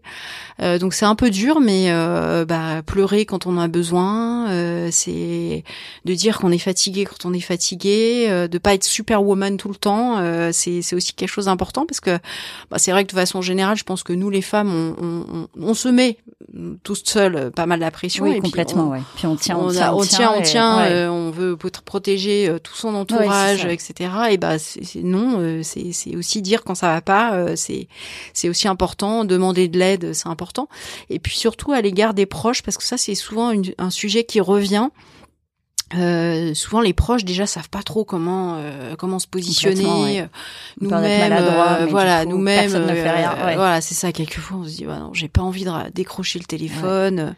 [0.61, 1.91] Euh, donc c'est un peu dur mais
[2.45, 4.47] bah pleurer quand on a besoin
[4.91, 5.63] c'est
[6.05, 9.75] de dire qu'on est fatigué quand on est fatigué de pas être superwoman tout le
[9.75, 10.17] temps
[10.51, 12.17] c'est c'est aussi quelque chose d'important parce que
[12.69, 15.47] bah, c'est vrai que de façon générale je pense que nous les femmes on, on,
[15.59, 16.17] on, se met
[16.83, 19.01] toutes seules pas mal la pression complètement, ouais.
[19.15, 22.75] Puis on tient, on, tient, on, tient, on, tient, euh, on veut protéger euh, tout
[22.75, 24.09] son entourage, etc.
[24.31, 27.87] Et bah, c'est non, euh, c'est aussi dire quand ça va pas, c'est
[28.33, 29.25] c'est aussi important.
[29.25, 30.67] Demander de l'aide, c'est important.
[31.09, 34.39] Et puis surtout à l'égard des proches, parce que ça c'est souvent un sujet qui
[34.39, 34.89] revient.
[35.97, 40.25] Euh, souvent les proches déjà savent pas trop comment euh, comment se positionner
[40.79, 45.41] nous-mêmes euh, voilà nous-mêmes voilà c'est ça quelquefois on se dit bah non j'ai pas
[45.41, 47.35] envie de décrocher le téléphone.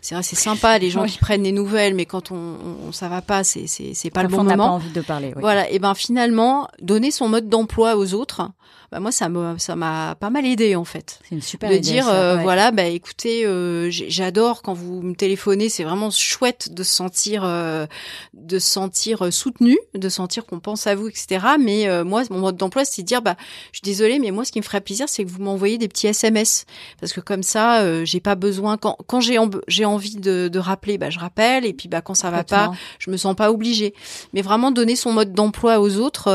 [0.00, 2.56] C'est vrai c'est sympa les gens qui prennent des nouvelles mais quand on,
[2.88, 5.00] on, ça va pas c'est c'est c'est pas le bon on moment pas envie de
[5.00, 8.50] parler voilà et ben finalement donner son mode d'emploi aux autres
[8.92, 11.18] bah moi ça m'a ça m'a pas mal aidé en fait.
[11.26, 15.14] C'est une super de idée, dire euh, voilà bah écoutez euh, j'adore quand vous me
[15.14, 17.86] téléphonez c'est vraiment chouette de se sentir euh,
[18.34, 22.56] de se sentir soutenu de sentir qu'on pense à vous etc mais moi mon mode
[22.56, 23.36] d'emploi c'est de dire bah
[23.72, 25.88] je suis désolée mais moi ce qui me ferait plaisir c'est que vous m'envoyez des
[25.88, 26.64] petits SMS
[27.00, 30.98] parce que comme ça j'ai pas besoin quand quand j'ai j'ai envie de, de rappeler
[30.98, 31.64] bah je rappelle.
[31.64, 33.94] Et puis bah quand ça va pas je me sens pas obligée.
[34.32, 36.28] Mais vraiment donner son mode d'emploi aux autres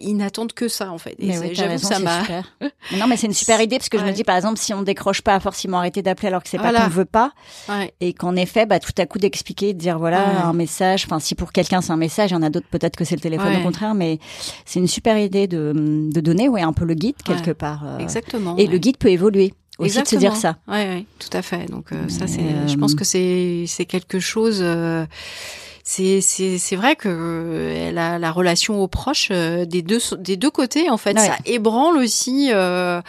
[0.00, 1.16] ils n'attendent que ça en fait.
[1.18, 1.98] Et j'avoue ça
[2.96, 4.82] non, mais c'est une super idée parce que je me dis, par exemple, si on
[4.82, 7.32] décroche pas, forcément arrêter d'appeler alors que c'est pas qu'on veut pas.
[8.00, 11.03] Et qu'en effet, bah, tout à coup d'expliquer, de dire, voilà, un message.
[11.04, 13.14] Enfin, si pour quelqu'un c'est un message, il y en a d'autres peut-être que c'est
[13.14, 14.18] le téléphone au contraire, mais
[14.64, 17.82] c'est une super idée de, de donner, ouais, un peu le guide quelque part.
[17.84, 17.98] Euh.
[17.98, 18.56] Exactement.
[18.56, 19.54] Et le guide peut évoluer.
[19.78, 20.56] aussi de se dire ça.
[20.68, 21.66] Oui, ouais, tout à fait.
[21.70, 24.62] Donc ça, c'est, je pense que c'est c'est quelque chose
[25.86, 30.38] c'est c'est c'est vrai que euh, la, la relation aux proches euh, des deux des
[30.38, 33.02] deux côtés en fait ça ébranle aussi euh,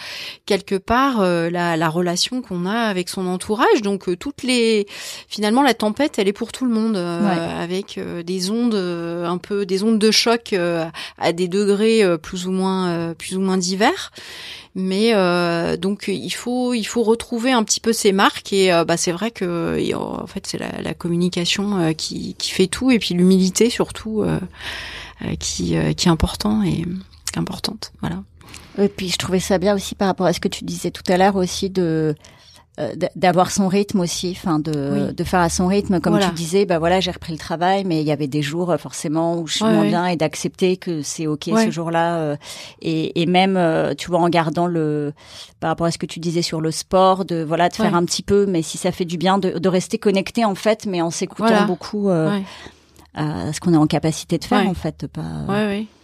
[0.45, 3.81] quelque part la, la relation qu'on a avec son entourage.
[3.81, 4.87] Donc toutes les
[5.29, 9.83] finalement la tempête elle est pour tout le monde avec des ondes un peu des
[9.83, 10.53] ondes de choc
[11.17, 14.11] à des degrés plus ou moins plus ou moins divers
[14.75, 18.83] mais euh, donc il faut il faut retrouver un petit peu ces marques et euh,
[18.83, 22.99] bah c'est vrai que en fait c'est la, communication euh, qui, qui fait tout et
[22.99, 24.39] puis l'humilité surtout euh,
[25.39, 26.83] qui qui est important et
[27.37, 28.21] importante voilà.
[28.77, 31.03] Et puis je trouvais ça bien aussi par rapport à ce que tu disais tout
[31.07, 32.13] à l'heure aussi de euh,
[33.15, 34.71] d'avoir son rythme aussi, enfin de,
[35.11, 38.01] de faire à son rythme, comme tu disais, bah voilà, j'ai repris le travail, mais
[38.01, 41.01] il y avait des jours euh, forcément où je suis moins bien et d'accepter que
[41.01, 42.35] c'est ok ce jour-là, euh,
[42.81, 43.57] et, et même
[43.97, 45.13] tu vois en gardant le
[45.59, 48.03] par rapport à ce que tu disais sur le sport, de voilà de faire un
[48.05, 51.01] petit peu, mais si ça fait du bien, de, de rester connecté en fait, mais
[51.01, 52.09] en s'écoutant beaucoup
[53.17, 55.21] à ce qu'on est en capacité de faire en fait, pas.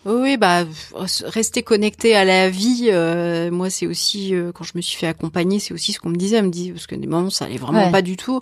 [0.03, 0.65] Oui, bah
[1.25, 2.89] rester connecté à la vie.
[2.91, 6.09] Euh, moi, c'est aussi euh, quand je me suis fait accompagner, c'est aussi ce qu'on
[6.09, 6.37] me disait.
[6.37, 8.39] Elle me dit parce que des moments ça allait vraiment pas du tout.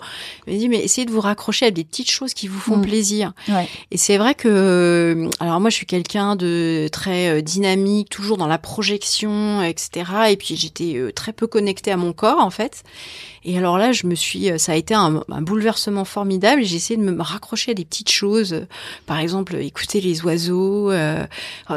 [0.48, 2.78] Elle me dit mais essayez de vous raccrocher à des petites choses qui vous font
[2.78, 2.82] mm.
[2.82, 3.34] plaisir.
[3.50, 3.68] Ouais.
[3.92, 8.48] Et c'est vrai que euh, alors moi je suis quelqu'un de très dynamique, toujours dans
[8.48, 10.12] la projection, etc.
[10.30, 12.84] Et puis j'étais très peu connectée à mon corps en fait.
[13.46, 16.62] Et alors là, je me suis, ça a été un, un bouleversement formidable.
[16.64, 18.66] J'ai essayé de me raccrocher à des petites choses,
[19.06, 20.92] par exemple écouter les oiseaux.
[20.92, 21.26] Euh,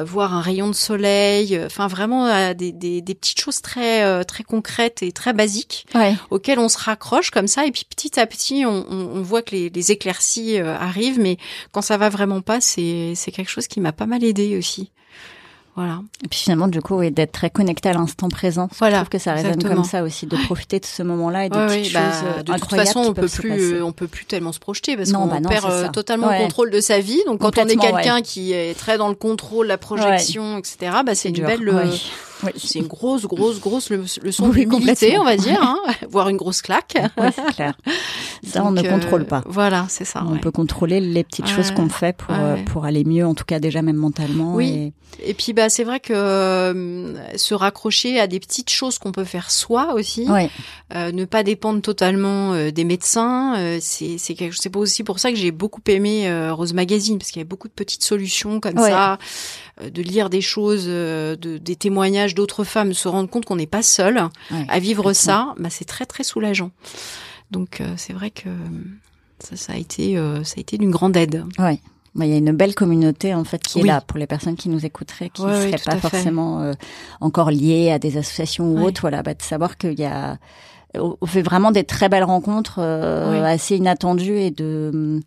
[0.04, 4.24] voir un rayon de soleil, euh, enfin vraiment euh, des, des, des, petites choses très
[4.24, 5.86] très concrètes et très basiques
[6.30, 7.66] auxquelles on se raccroche comme ça.
[7.66, 11.36] Et puis petit à petit on, on, voit que les, les éclaircies arrivent, mais
[11.72, 14.90] quand ça va vraiment pas, c'est c'est quelque chose qui m'a pas mal aidé aussi.
[15.74, 16.00] Voilà.
[16.22, 18.68] Et puis finalement, du coup, d'être très connecté à l'instant présent.
[18.78, 21.48] Voilà, je trouve que ça résonne comme ça aussi, de profiter de ce moment-là et
[21.48, 24.58] des petites bah, choses De toute façon, on peut plus, on peut plus tellement se
[24.58, 27.20] projeter parce qu'on bah perd euh, totalement le contrôle de sa vie.
[27.26, 31.14] Donc quand on est quelqu'un qui est très dans le contrôle, la projection, etc., bah
[31.14, 31.68] c'est une belle.
[31.68, 31.86] Euh,
[32.56, 35.78] c'est une grosse, grosse, grosse leçon oui, d'humilité, on va dire, hein,
[36.08, 36.96] voire une grosse claque.
[37.16, 37.76] Oui, c'est clair.
[38.44, 39.38] Ça, on ne contrôle pas.
[39.38, 40.24] Euh, voilà, c'est ça.
[40.26, 42.34] On peut contrôler les petites choses qu'on fait pour
[42.66, 44.54] pour aller mieux, en tout cas déjà même mentalement.
[44.54, 44.92] Oui.
[45.22, 49.24] Et, puis bah c'est vrai que euh, se raccrocher à des petites choses qu'on peut
[49.24, 50.26] faire soi aussi,
[50.94, 55.18] euh, ne pas dépendre totalement euh, des médecins, euh, c'est c'est quelque c'est aussi pour
[55.18, 58.60] ça que j'ai beaucoup aimé Rose Magazine parce qu'il y avait beaucoup de petites solutions
[58.60, 59.18] comme ça,
[59.90, 63.82] de lire des choses, de, des témoignages d'autres femmes, se rendre compte qu'on n'est pas
[63.82, 64.28] seul
[64.68, 66.70] à vivre ça, bah c'est très très soulageant.
[67.50, 68.48] Donc c'est vrai que
[69.38, 71.44] ça, ça a été ça a été d'une grande aide.
[71.58, 71.80] Ouais.
[72.20, 74.68] Il y a une belle communauté en fait qui est là pour les personnes qui
[74.68, 76.74] nous écouteraient, qui ne seraient pas forcément euh,
[77.20, 79.00] encore liées à des associations ou autres.
[79.00, 80.36] Voilà, bah, de savoir qu'il y a,
[80.94, 85.20] on fait vraiment des très belles rencontres euh, assez inattendues et de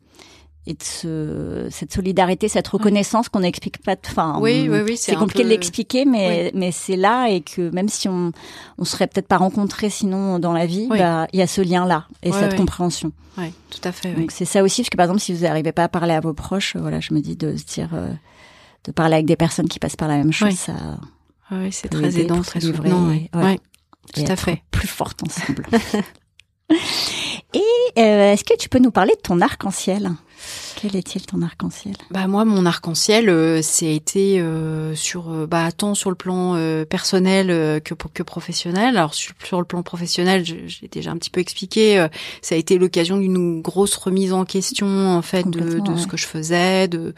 [0.67, 3.95] et de ce, cette solidarité, cette reconnaissance qu'on n'explique pas.
[4.07, 7.89] Enfin, oui, oui, oui, c'est compliqué de l'expliquer, mais mais c'est là et que même
[7.89, 8.31] si on
[8.77, 11.85] on serait peut-être pas rencontrés sinon dans la vie, bah il y a ce lien
[11.85, 13.11] là et cette compréhension.
[13.37, 14.13] Oui, tout à fait.
[14.13, 16.21] Donc c'est ça aussi, parce que par exemple, si vous n'arrivez pas à parler à
[16.21, 18.13] vos proches, voilà, je me dis de se dire euh,
[18.85, 20.73] de parler avec des personnes qui passent par la même chose, ça.
[21.51, 23.09] Oui, c'est très aidant, très souvent.
[23.09, 23.29] Oui,
[24.13, 24.63] tout à fait.
[24.71, 25.67] Plus forte ensemble.
[27.53, 27.59] et
[27.99, 30.11] euh, est-ce que tu peux nous parler de ton arc-en-ciel?
[30.75, 31.95] Quel est-il ton arc-en-ciel?
[32.11, 36.55] Bah moi, mon arc-en-ciel, euh, c'est été euh, sur, euh, bah tant sur le plan
[36.55, 37.47] euh, personnel
[37.81, 38.97] que que professionnel.
[38.97, 42.05] Alors sur, sur le plan professionnel, j'ai déjà un petit peu expliqué.
[42.41, 46.17] ça a été l'occasion d'une grosse remise en question en fait de, de ce que
[46.17, 47.13] je faisais, de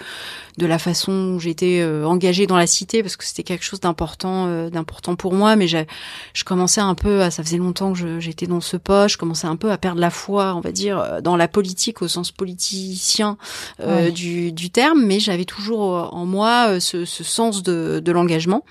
[0.58, 4.70] de la façon où j'étais engagée dans la cité parce que c'était quelque chose d'important
[4.70, 5.56] d'important pour moi.
[5.56, 9.48] Mais je commençais un peu, ça faisait longtemps que j'étais dans ce poste, je commençais
[9.48, 13.38] un peu à perdre la foi, on va dire, dans la politique au sens politicien
[13.80, 18.02] euh, du, du, terme, mais j'avais toujours euh, en moi euh, ce, ce sens de,
[18.04, 18.64] de l'engagement.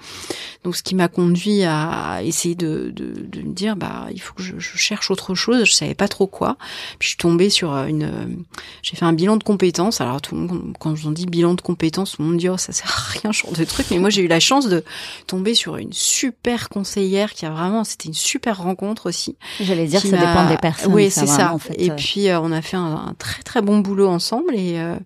[0.65, 4.35] Donc, ce qui m'a conduit à essayer de, de, de, me dire, bah, il faut
[4.35, 5.65] que je, je, cherche autre chose.
[5.65, 6.57] Je savais pas trop quoi.
[6.99, 8.45] Puis je suis tombée sur une.
[8.83, 10.01] J'ai fait un bilan de compétences.
[10.01, 12.57] Alors, tout le monde, quand on dit bilan de compétences, tout le monde dit, oh,
[12.57, 13.87] ça sert à rien, genre de truc.
[13.93, 14.83] Mais moi, j'ai eu la chance de
[15.29, 19.37] tomber sur une super conseillère qui a vraiment, c'était une super rencontre aussi.
[19.61, 20.93] J'allais dire, ça dépend des personnes.
[20.93, 21.53] Oui, c'est ça.
[21.53, 21.75] En fait.
[21.79, 24.97] Et puis, on a fait un, un, très très bon boulot ensemble et et, euh,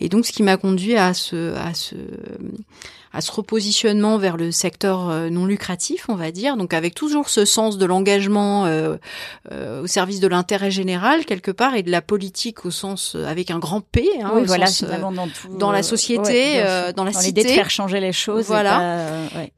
[0.00, 1.96] et donc ce qui m'a conduit à ce, à ce
[3.14, 6.56] à ce repositionnement vers le secteur euh, non lucratif, on va dire.
[6.56, 8.96] Donc avec toujours ce sens de l'engagement euh,
[9.82, 13.58] au service de l'intérêt général quelque part et de la politique au sens avec un
[13.58, 16.62] grand P, hein, oui, voilà, sens, dans, tout, dans, la société,
[16.96, 17.42] dans la dans cité.
[17.42, 18.46] de faire changer les choses.
[18.46, 19.04] Voilà.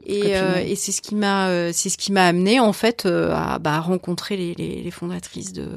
[0.04, 3.78] Et, et, c'est ce qui m'a, c'est ce qui m'a amené en fait à, bah,
[3.78, 5.68] rencontrer les, les, les fondatrices de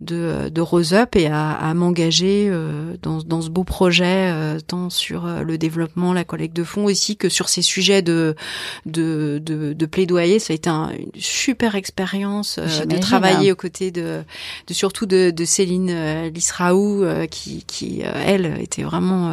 [0.00, 4.60] de, de Rose Up et à, à m'engager euh, dans, dans ce beau projet, euh,
[4.60, 8.36] tant sur euh, le développement, la collecte de fonds aussi que sur ces sujets de
[8.84, 10.38] de, de, de plaidoyer.
[10.38, 14.22] Ça a été un, une super expérience de travailler aux côtés de,
[14.66, 19.32] de surtout de, de Céline Lisraou qui, qui elle était vraiment,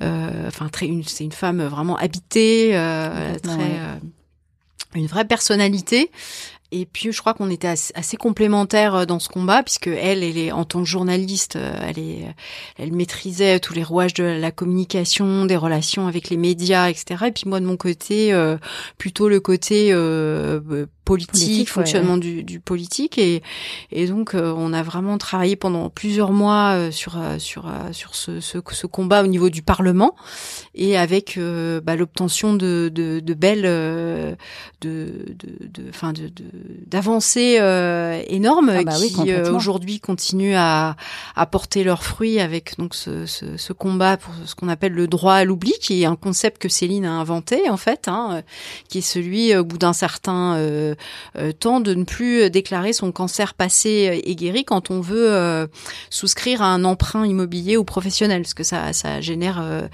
[0.00, 2.70] enfin très, c'est une femme vraiment habitée,
[3.42, 3.78] très
[4.94, 6.10] une vraie personnalité
[6.70, 10.36] et puis je crois qu'on était assez, complémentaires euh, dans ce combat puisque elle, elle
[10.36, 12.34] est en tant que journaliste, euh, elle est,
[12.78, 17.24] elle maîtrisait tous les rouages de la communication, des relations avec les médias, etc.
[17.28, 18.58] Et puis moi de mon côté, euh,
[18.98, 19.92] plutôt le côté
[21.16, 23.18] politique, fonctionnement Du, du, politique.
[23.18, 23.42] Et,
[23.90, 28.86] et donc on a vraiment travaillé pendant plusieurs mois sur sur sur ce, ce, ce,
[28.86, 30.14] combat au niveau du Parlement
[30.74, 31.38] et avec
[31.82, 34.38] bah, l'obtention de, de, de belles de
[34.82, 36.44] de enfin de, de
[36.86, 40.96] d'avancées euh, énormes ah bah qui euh, aujourd'hui continuent à,
[41.36, 45.06] à porter leurs fruits avec donc ce, ce, ce combat pour ce qu'on appelle le
[45.06, 48.42] droit à l'oubli, qui est un concept que Céline a inventé en fait, hein,
[48.88, 50.94] qui est celui au bout d'un certain euh,
[51.60, 55.68] temps de ne plus déclarer son cancer passé et guéri quand on veut
[56.10, 59.88] souscrire à un emprunt immobilier ou professionnel, parce que ça, ça génère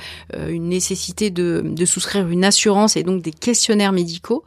[0.49, 4.45] une nécessité de, de souscrire une assurance et donc des questionnaires médicaux.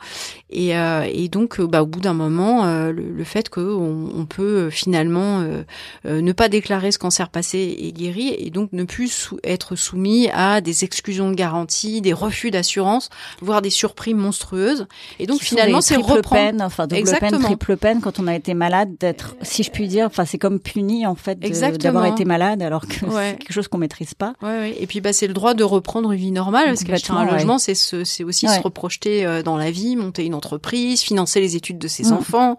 [0.50, 4.70] Et, et donc, bah, au bout d'un moment euh, le, fait qu'on on peut euh,
[4.70, 5.64] finalement euh,
[6.06, 10.62] ne pas déclarer ce cancer passé et guéri et donc ne plus être soumis à
[10.62, 13.10] des exclusions de garantie, des refus d'assurance,
[13.42, 14.88] voire des surprimes monstrueuses.
[15.20, 18.96] Et donc finalement c'est reprendre, enfin double peine, triple peine quand on a été malade
[19.00, 21.40] d'être, si je puis dire, enfin c'est comme puni en fait
[21.80, 24.34] d'avoir été malade alors que c'est quelque chose qu'on maîtrise pas.
[24.42, 24.76] Ouais, ouais.
[24.80, 27.58] Et puis bah c'est le droit de reprendre une vie normale parce qu'acheter un logement
[27.58, 31.88] c'est c'est aussi se reprojeter dans la vie, monter une entreprise, financer les études de
[31.88, 32.58] ses enfants.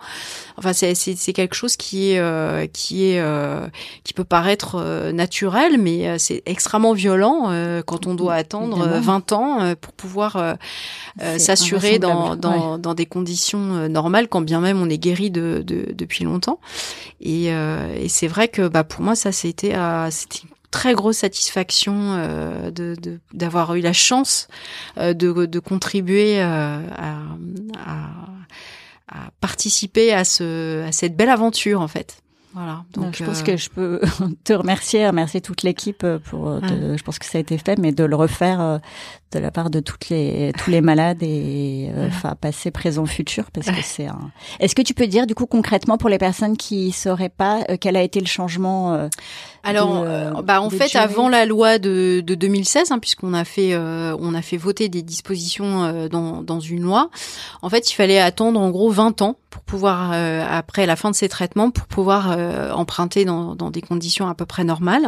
[0.57, 3.67] Enfin, c'est c'est quelque chose qui est euh, qui est euh,
[4.05, 7.51] qui peut paraître euh, naturel, mais c'est extrêmement violent
[7.87, 10.57] quand on doit attendre 20 ans pour pouvoir
[11.39, 15.93] s'assurer dans dans, dans des conditions normales, quand bien même on est guéri de, de
[15.93, 16.59] depuis longtemps.
[17.21, 19.75] Et, et c'est vrai que bah pour moi ça c'était
[20.11, 22.97] c'était une très grosse satisfaction euh, de
[23.33, 24.49] d'avoir eu la chance
[24.99, 27.17] euh, de, de contribuer euh, à,
[27.87, 28.11] à,
[29.09, 32.23] à participer à ce à cette belle aventure en fait.
[32.59, 32.83] Voilà.
[32.93, 34.01] Donc, je pense euh, que je peux
[34.45, 36.61] te remercier, remercier toute l'équipe pour.
[36.61, 38.79] De, je pense que ça a été fait, mais de le refaire euh,
[39.31, 43.53] de la part de toutes les tous les malades et euh, enfin passé, présent, futur,
[43.53, 44.33] parce que c'est un.
[44.59, 47.97] Est-ce que tu peux dire du coup concrètement pour les personnes qui sauraient pas quel
[47.97, 49.09] a été le changement
[49.69, 50.05] Alors,
[50.43, 54.43] bah en fait, avant la loi de, de 2016, hein, puisqu'on a fait on a
[54.43, 57.11] fait voter des dispositions dans dans une loi.
[57.63, 61.17] En fait, il fallait attendre en gros 20 ans pour pouvoir après la fin de
[61.17, 65.07] ces traitements pour pouvoir euh, emprunter dans, dans, des conditions à peu près normales.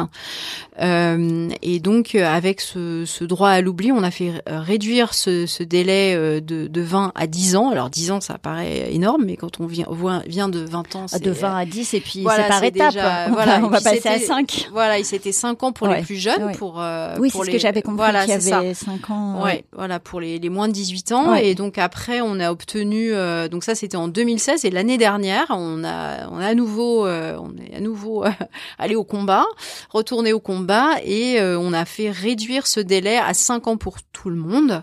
[0.81, 5.47] Euh, et donc, euh, avec ce, ce droit à l'oubli, on a fait réduire ce,
[5.47, 7.71] ce délai de, de 20 à 10 ans.
[7.71, 9.87] Alors, 10 ans, ça paraît énorme, mais quand on vient,
[10.27, 11.23] vient de 20 ans, c'est...
[11.23, 12.95] De 20 à 10, et puis c'est par étapes.
[13.29, 14.50] on voilà, on va passer à 5.
[14.73, 16.53] Voilà, il s'était 5 ans pour les plus jeunes.
[16.57, 16.83] Pour,
[17.19, 19.43] oui, c'est ce que j'avais compris, voilà, qu'il y avait 5 ans.
[19.45, 21.35] Ouais, voilà, pour les, les moins de 18 ans.
[21.35, 23.13] Et donc, après, on a obtenu...
[23.51, 24.65] donc ça, c'était en 2016.
[24.65, 28.31] Et l'année dernière, on a, on a à nouveau euh, on est à nouveau euh,
[28.79, 29.47] allé au combat,
[29.91, 33.99] retourné au combat et euh, on a fait réduire ce délai à 5 ans pour
[34.13, 34.83] tout le monde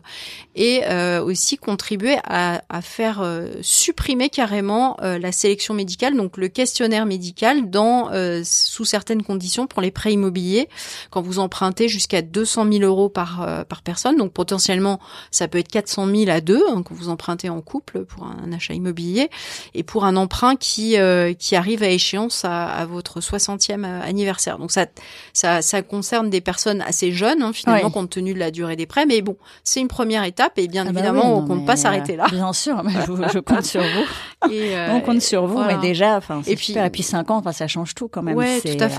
[0.55, 0.81] et
[1.21, 3.23] aussi contribuer à, à faire
[3.61, 8.09] supprimer carrément la sélection médicale, donc le questionnaire médical dans
[8.43, 10.67] sous certaines conditions pour les prêts immobiliers
[11.09, 14.99] quand vous empruntez jusqu'à 200 000 euros par par personne, donc potentiellement
[15.31, 18.51] ça peut être 400 000 à deux hein, quand vous empruntez en couple pour un
[18.51, 19.29] achat immobilier
[19.73, 20.95] et pour un emprunt qui
[21.39, 24.57] qui arrive à échéance à, votre 60e anniversaire.
[24.57, 24.85] Donc ça,
[25.33, 28.85] ça, ça concerne des personnes assez jeunes hein, finalement compte tenu de la durée des
[28.85, 29.05] prêts.
[29.05, 32.15] Mais bon, c'est une première étape et bien ah bah évidemment on compte pas s'arrêter
[32.15, 32.25] là.
[32.29, 32.91] Bien sûr, mais
[33.33, 34.51] je, compte sur vous.
[34.51, 37.37] Et euh, on compte sur vous, mais déjà, enfin, et puis, et puis cinq ans,
[37.37, 38.35] enfin, ça change tout quand même.
[38.35, 38.89] Ouais, tout à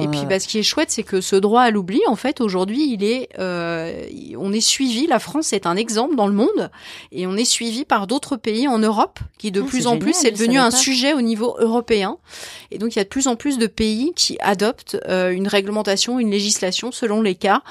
[0.00, 2.16] et puis, euh, bah, ce qui est chouette, c'est que ce droit à l'oubli, en
[2.16, 4.04] fait, aujourd'hui, il est, euh,
[4.38, 5.06] on est suivi.
[5.06, 6.70] La France est un exemple dans le monde,
[7.12, 10.14] et on est suivi par d'autres pays en Europe, qui de ah, plus en plus,
[10.14, 12.18] c'est devenu un sujet au niveau européen.
[12.70, 15.48] Et donc il y a de plus en plus de pays qui adoptent euh, une
[15.48, 17.62] réglementation, une législation selon les cas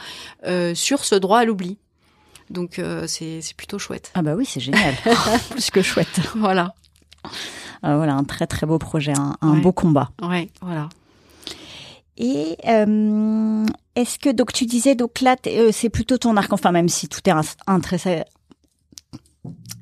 [0.45, 1.77] euh, sur ce droit à l'oubli.
[2.49, 4.11] Donc c'est c'est plutôt chouette.
[4.13, 4.93] Ah bah oui, c'est génial,
[5.49, 6.19] plus que chouette.
[6.35, 6.75] Voilà.
[7.81, 10.11] Ah, voilà un très très beau projet, un, un beau combat.
[10.21, 10.89] Ouais, voilà.
[12.17, 16.72] Et euh, est-ce que donc tu disais donc là euh, c'est plutôt ton arc enfin
[16.72, 17.34] même si tout est
[17.68, 18.26] intrinsèquement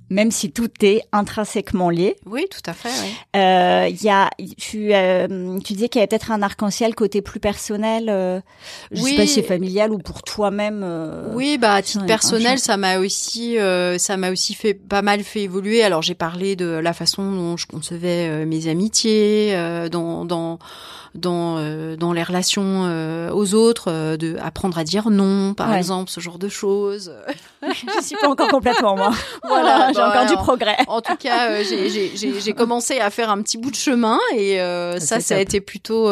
[0.10, 2.18] même si tout est intrinsèquement lié.
[2.26, 2.90] Oui, tout à fait.
[3.34, 7.22] Il euh, y a, tu, euh, tu disais qu'il y avait peut-être un arc-en-ciel côté
[7.22, 8.10] plus personnel.
[8.10, 8.40] Euh,
[8.92, 9.12] je oui.
[9.12, 10.82] sais pas si c'est familial ou pour toi-même.
[10.84, 15.02] Euh, oui, bah à titre personnel, ça m'a aussi, euh, ça m'a aussi fait pas
[15.02, 15.84] mal fait évoluer.
[15.84, 19.56] Alors j'ai parlé de la façon dont je concevais mes amitiés,
[19.90, 20.60] dans, dans
[21.16, 25.74] dans euh, dans les relations euh, aux autres, euh, de apprendre à dire non, par
[25.74, 27.14] exemple, ce genre de choses.
[27.62, 29.12] je suis pas encore complètement moi.
[29.44, 30.78] Voilà, j'ai encore du progrès.
[30.88, 34.58] En tout cas, j'ai commencé à faire un petit bout de chemin et
[35.00, 36.12] ça, ça a été plutôt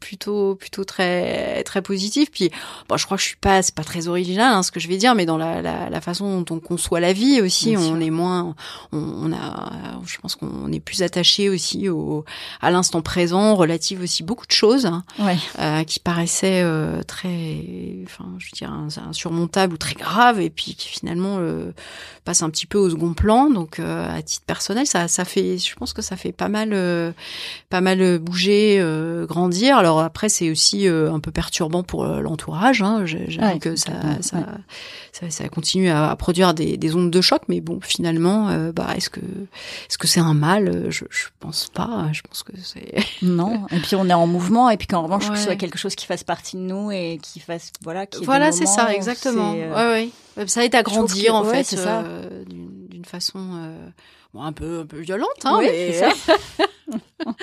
[0.00, 2.30] plutôt plutôt très très positif.
[2.30, 2.50] Puis,
[2.88, 4.88] bon, je crois que je suis pas c'est pas très original hein, ce que je
[4.88, 8.00] vais dire, mais dans la, la, la façon dont on conçoit la vie aussi, on
[8.00, 8.54] est moins,
[8.92, 12.24] on, on, a, je pense qu'on est plus attaché aussi au
[12.60, 15.04] à l'instant présent, relative aussi beaucoup de choses hein,
[15.58, 17.62] euh, qui paraissaient euh, très,
[18.04, 18.72] enfin, je veux dire,
[19.08, 21.72] insurmontables ou très graves, et puis qui finalement euh,
[22.24, 23.50] passent un petit peu au second plan.
[23.50, 27.14] Donc, à titre personnel, ça, ça fait, je pense que ça fait pas mal,
[27.70, 28.84] pas mal bouger,
[29.26, 29.76] grandir.
[29.76, 32.82] Alors après, c'est aussi un peu perturbant pour l'entourage.
[32.82, 33.04] Hein.
[33.06, 34.38] J'avoue que ça, ça,
[35.12, 38.88] ça, ça, continue à, à produire des, des, ondes de choc, mais bon, finalement, bah,
[38.96, 40.86] est-ce que, est-ce que c'est un mal?
[40.90, 42.08] Je, je pense pas.
[42.12, 43.66] Je pense que c'est non.
[43.70, 45.94] Et puis on est en mouvement et puis qu'en revanche que ce soit quelque chose
[45.94, 49.68] qui fasse partie de nous et qui fasse voilà qui voilà c'est ça exactement ouais,
[49.68, 50.10] ouais.
[50.46, 53.88] Ça aide à grandir en fait euh, d'une façon euh,
[54.32, 56.34] bon, un peu un peu violente hein oui, mais c'est ça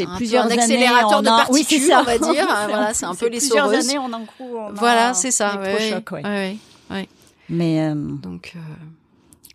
[0.00, 3.38] euh, plusieurs un accélérateur de particules oui, on va dire voilà c'est un peu les
[3.38, 6.56] plusieurs années en un coup voilà c'est ça ouais, ouais.
[6.90, 7.08] ouais.
[7.48, 8.54] mais euh, donc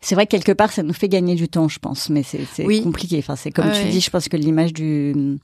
[0.05, 2.45] c'est vrai que quelque part, ça nous fait gagner du temps, je pense, mais c'est
[2.63, 2.83] oui.
[2.83, 3.17] compliqué.
[3.17, 5.39] Enfin, c'est comme tu dis, je pense que l'image du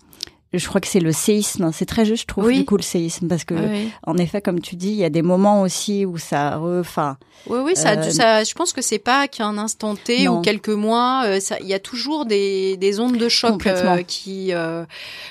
[0.54, 1.72] je crois que c'est le séisme.
[1.74, 3.28] C'est très juste, je trouve, du coup, le séisme.
[3.28, 3.56] Parce que,
[4.04, 7.18] en effet, comme tu dis, il y a des moments aussi où ça, enfin.
[7.48, 10.70] Oui, oui, ça, euh, ça, je pense que c'est pas qu'un instant T ou quelques
[10.70, 11.24] mois.
[11.26, 14.52] Euh, il y a toujours des, des ondes de choc euh, qui,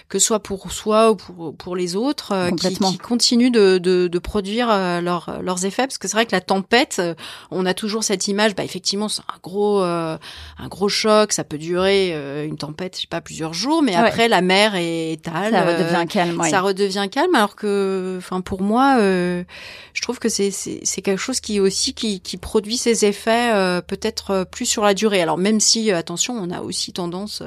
[0.08, 4.18] que soit pour soi ou pour, pour les autres, qui, qui, continuent de, de, de
[4.18, 4.68] produire
[5.00, 5.86] leur, leurs effets.
[5.86, 7.00] Parce que c'est vrai que la tempête,
[7.50, 8.54] on a toujours cette image.
[8.54, 10.18] Bah, effectivement, c'est un gros, un
[10.68, 11.32] gros choc.
[11.32, 13.82] Ça peut durer une tempête, je sais pas, plusieurs jours.
[13.82, 16.42] Mais après, la mer est ça redevient calme.
[16.48, 19.44] Ça redevient calme, alors que, enfin, pour moi, euh,
[19.94, 23.80] je trouve que c'est c'est quelque chose qui aussi qui, qui produit ses effets euh,
[23.80, 25.22] peut-être euh, plus sur la durée.
[25.22, 27.42] Alors même si, attention, on a aussi tendance,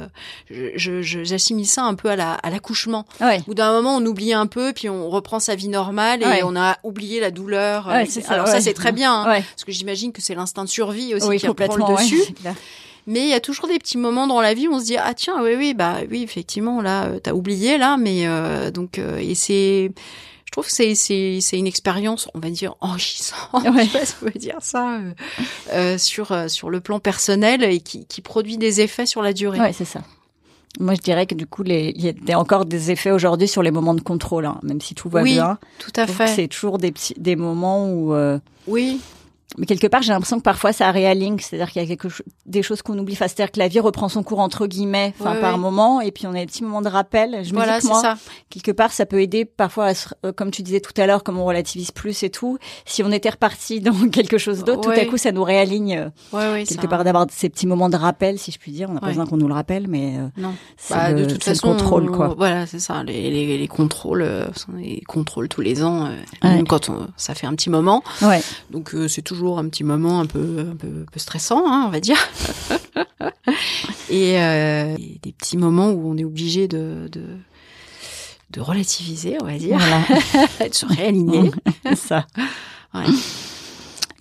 [0.50, 3.06] je j'assimile ça un peu à la à l'accouchement.
[3.22, 3.42] Ouais.
[3.48, 6.56] Où d'un moment on oublie un peu, puis on reprend sa vie normale et on
[6.56, 7.90] a oublié la douleur.
[8.28, 11.38] alors ça c'est très bien, hein, parce que j'imagine que c'est l'instinct de survie aussi
[11.38, 12.34] qui prend le dessus.
[13.08, 14.98] Mais il y a toujours des petits moments dans la vie où on se dit
[14.98, 18.98] ah tiens oui oui bah oui effectivement là euh, t'as oublié là mais euh, donc
[18.98, 19.92] euh, et c'est
[20.46, 23.86] je trouve que c'est c'est c'est une expérience on va dire enrichissante ouais.
[23.86, 25.00] je sais pas si on peut dire ça
[25.98, 29.60] sur sur le plan personnel et qui qui produit des effets sur la durée.
[29.60, 30.02] Ouais c'est ça.
[30.80, 33.62] Moi, je dirais que du coup, les, il y a encore des effets aujourd'hui sur
[33.62, 35.60] les moments de contrôle, hein, même si tout va oui, bien.
[35.78, 36.26] tout à fait.
[36.26, 38.16] C'est toujours des petits, des moments où.
[38.66, 39.00] oui
[39.58, 42.26] mais quelque part, j'ai l'impression que parfois ça réaligne, c'est-à-dire qu'il y a quelque chose,
[42.46, 43.14] des choses qu'on oublie.
[43.14, 46.26] Enfin, c'est-à-dire que la vie reprend son cours entre guillemets, enfin par moment, et puis
[46.26, 47.44] on a des petits moments de rappel.
[47.44, 48.18] Je me voilà, dis que moi, ça.
[48.50, 51.24] quelque part, ça peut aider parfois, à se, euh, comme tu disais tout à l'heure,
[51.24, 52.58] comme on relativise plus et tout.
[52.86, 56.10] Si on était reparti dans quelque chose d'autre, tout à coup, ça nous réaligne.
[56.34, 58.90] Euh, quelque part, d'avoir ces petits moments de rappel, si je puis dire.
[58.90, 60.54] On n'a pas besoin qu'on nous le rappelle, mais euh, non.
[60.90, 62.34] bah, de toute façon, le contrôle, quoi.
[62.36, 63.04] Voilà, c'est ça.
[63.04, 64.28] Les, les, les contrôles,
[64.78, 66.10] les contrôles tous les ans,
[66.42, 68.04] même quand on, ça fait un petit moment.
[68.22, 68.42] Ouais.
[68.72, 71.90] Donc c'est toujours un petit moment un peu, un peu, un peu stressant, hein, on
[71.90, 72.18] va dire.
[74.10, 77.38] et, euh, des petits moments où on est obligé de, de,
[78.52, 80.68] de relativiser, on va dire, voilà.
[80.70, 81.52] de se réaligner.
[81.96, 82.26] ça.
[82.94, 83.06] Ouais.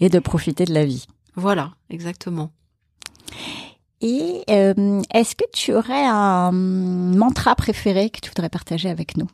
[0.00, 1.06] Et de profiter de la vie.
[1.36, 2.50] Voilà, exactement.
[4.00, 9.28] Et euh, est-ce que tu aurais un mantra préféré que tu voudrais partager avec nous?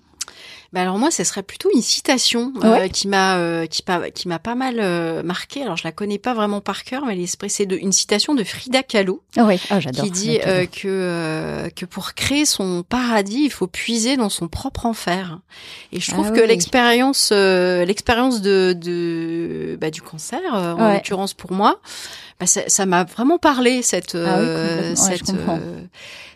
[0.72, 3.82] Bah alors moi, ce serait plutôt une citation euh, qui m'a euh, qui,
[4.14, 5.62] qui m'a pas mal euh, marqué.
[5.62, 8.82] Alors je la connais pas vraiment par cœur, mais c'est de une citation de Frida
[8.82, 9.22] Kahlo.
[9.38, 10.04] Ah oui, oh, j'adore.
[10.04, 15.38] Qui dit que que pour créer son paradis, il faut puiser dans son propre enfer.
[15.92, 21.52] Et je trouve ah que l'expérience l'expérience de, de bah, du cancer, en l'occurrence pour
[21.52, 21.80] moi,
[22.40, 25.32] bah, ça m'a vraiment parlé cette ah cette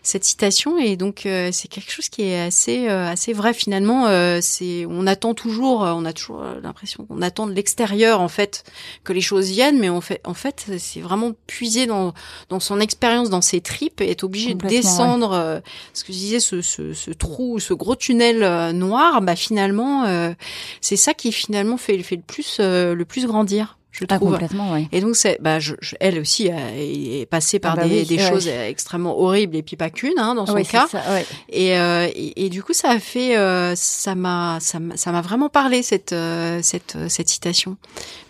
[0.03, 4.07] cette citation et donc euh, c'est quelque chose qui est assez euh, assez vrai finalement.
[4.07, 8.65] Euh, c'est on attend toujours, on a toujours l'impression qu'on attend de l'extérieur en fait
[9.05, 12.15] que les choses viennent, mais on fait en fait c'est vraiment puiser dans
[12.49, 15.63] dans son expérience, dans ses tripes et être obligé de descendre.
[15.93, 20.35] ce que je disais, ce, ce, ce, trou, ce gros tunnel noir, bah finalement
[20.81, 24.33] c'est ça qui finalement fait fait le plus le plus grandir je ah, trouve.
[24.33, 28.19] Complètement, Et donc c'est, bah, je, elle aussi est passée par ah bah des, des
[28.19, 30.89] choses extrêmement horribles et puis pas qu'une hein, dans son cas.
[30.89, 31.03] Ça,
[31.51, 35.51] et, euh, et, et, du coup ça a fait, euh, ça m'a, ça m'a vraiment
[35.51, 37.77] parlé cette euh, cette cette citation.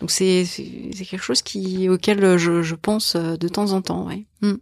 [0.00, 4.24] Donc c'est c'est quelque chose qui auquel je, je pense de temps en temps, ouais.
[4.40, 4.56] Hmm.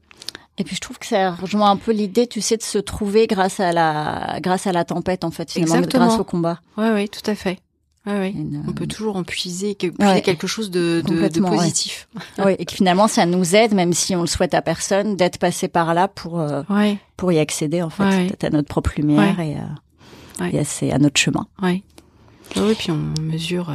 [0.58, 3.26] Et puis je trouve que ça rejoint un peu l'idée, tu sais, de se trouver
[3.26, 6.08] grâce à la grâce à la tempête en fait, finalement, Exactement.
[6.08, 6.60] grâce au combat.
[6.76, 7.58] Ouais, oui, tout à fait.
[8.06, 8.34] Ouais,
[8.66, 12.08] On peut toujours en puiser, quelque chose de, de, positif.
[12.38, 15.38] oui, et que finalement, ça nous aide, même si on le souhaite à personne, d'être
[15.38, 16.62] passé par là pour euh,
[17.16, 21.20] pour y accéder en fait, à notre propre lumière et, euh, et à, à, notre
[21.20, 21.46] chemin.
[21.62, 21.82] Oui.
[22.56, 23.68] Oui, puis on mesure.
[23.70, 23.74] Euh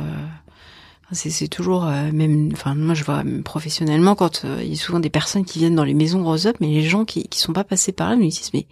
[1.12, 4.99] c'est toujours euh, même, enfin moi je vois professionnellement quand euh, il y a souvent
[4.99, 7.53] des personnes qui viennent dans les maisons Rose Up, mais les gens qui qui sont
[7.53, 8.66] pas passés par là me disent mais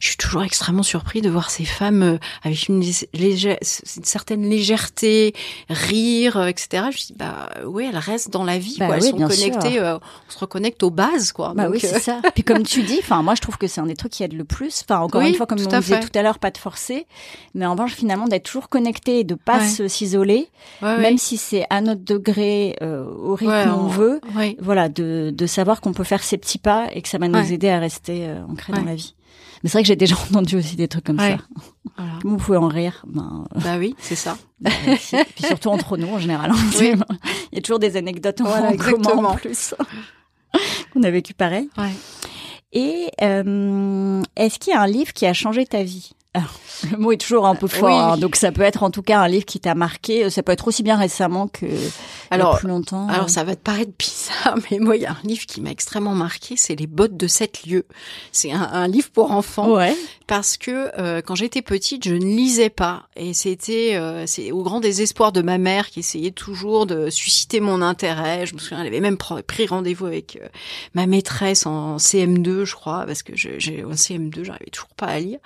[0.00, 2.82] je suis toujours extrêmement surpris de voir ces femmes euh, avec une,
[3.14, 3.58] légère,
[3.96, 5.32] une certaine légèreté,
[5.70, 6.86] rire, etc.
[6.90, 8.96] Je dis bah oui elles restent dans la vie, bah quoi.
[8.96, 11.52] elles sont connectées, on se reconnecte aux bases quoi.
[11.54, 12.20] Bah oui c'est ça.
[12.34, 14.34] Puis comme tu dis, enfin moi je trouve que c'est un des trucs qui aide
[14.34, 14.82] le plus.
[14.88, 17.06] Enfin encore une fois comme on disait tout à l'heure, pas de forcer,
[17.54, 20.48] mais en revanche finalement d'être toujours connecté et de pas s'isoler,
[20.82, 24.20] même si c'est à notre degré euh, au rythme qu'on veut,
[24.60, 27.52] voilà, de, de savoir qu'on peut faire ces petits pas et que ça va nous
[27.52, 29.14] aider à rester euh, ancré dans la vie.
[29.62, 31.36] Mais c'est vrai que j'ai déjà entendu aussi des trucs comme ça.
[31.96, 32.12] Voilà.
[32.24, 33.04] Vous pouvez en rire.
[33.06, 34.36] Ben, bah oui, c'est ça.
[34.60, 36.50] Bah, puis surtout entre nous en général.
[36.50, 36.56] Hein.
[36.80, 39.74] Il y a toujours des anecdotes en commun en plus.
[40.92, 41.68] qu'on a vécu pareil.
[42.72, 46.12] Et euh, est-ce qu'il y a un livre qui a changé ta vie?
[46.90, 48.16] le mot est toujours un peu fort, hein.
[48.18, 50.28] donc ça peut être en tout cas un livre qui t'a marqué.
[50.30, 51.66] Ça peut être aussi bien récemment que
[52.30, 53.08] alors, plus longtemps.
[53.08, 55.70] Alors ça va te paraître bizarre, mais moi il y a un livre qui m'a
[55.70, 57.86] extrêmement marqué, c'est Les bottes de sept lieux.
[58.32, 59.96] C'est un, livre pour enfants, ouais.
[60.26, 64.62] parce que euh, quand j'étais petite, je ne lisais pas, et c'était euh, c'est au
[64.62, 68.46] grand désespoir de ma mère qui essayait toujours de susciter mon intérêt.
[68.46, 70.48] Je me souviens, elle avait même pris rendez-vous avec euh,
[70.94, 75.18] ma maîtresse en CM2, je crois, parce que j'ai en CM2, j'arrivais toujours pas à
[75.18, 75.38] lire.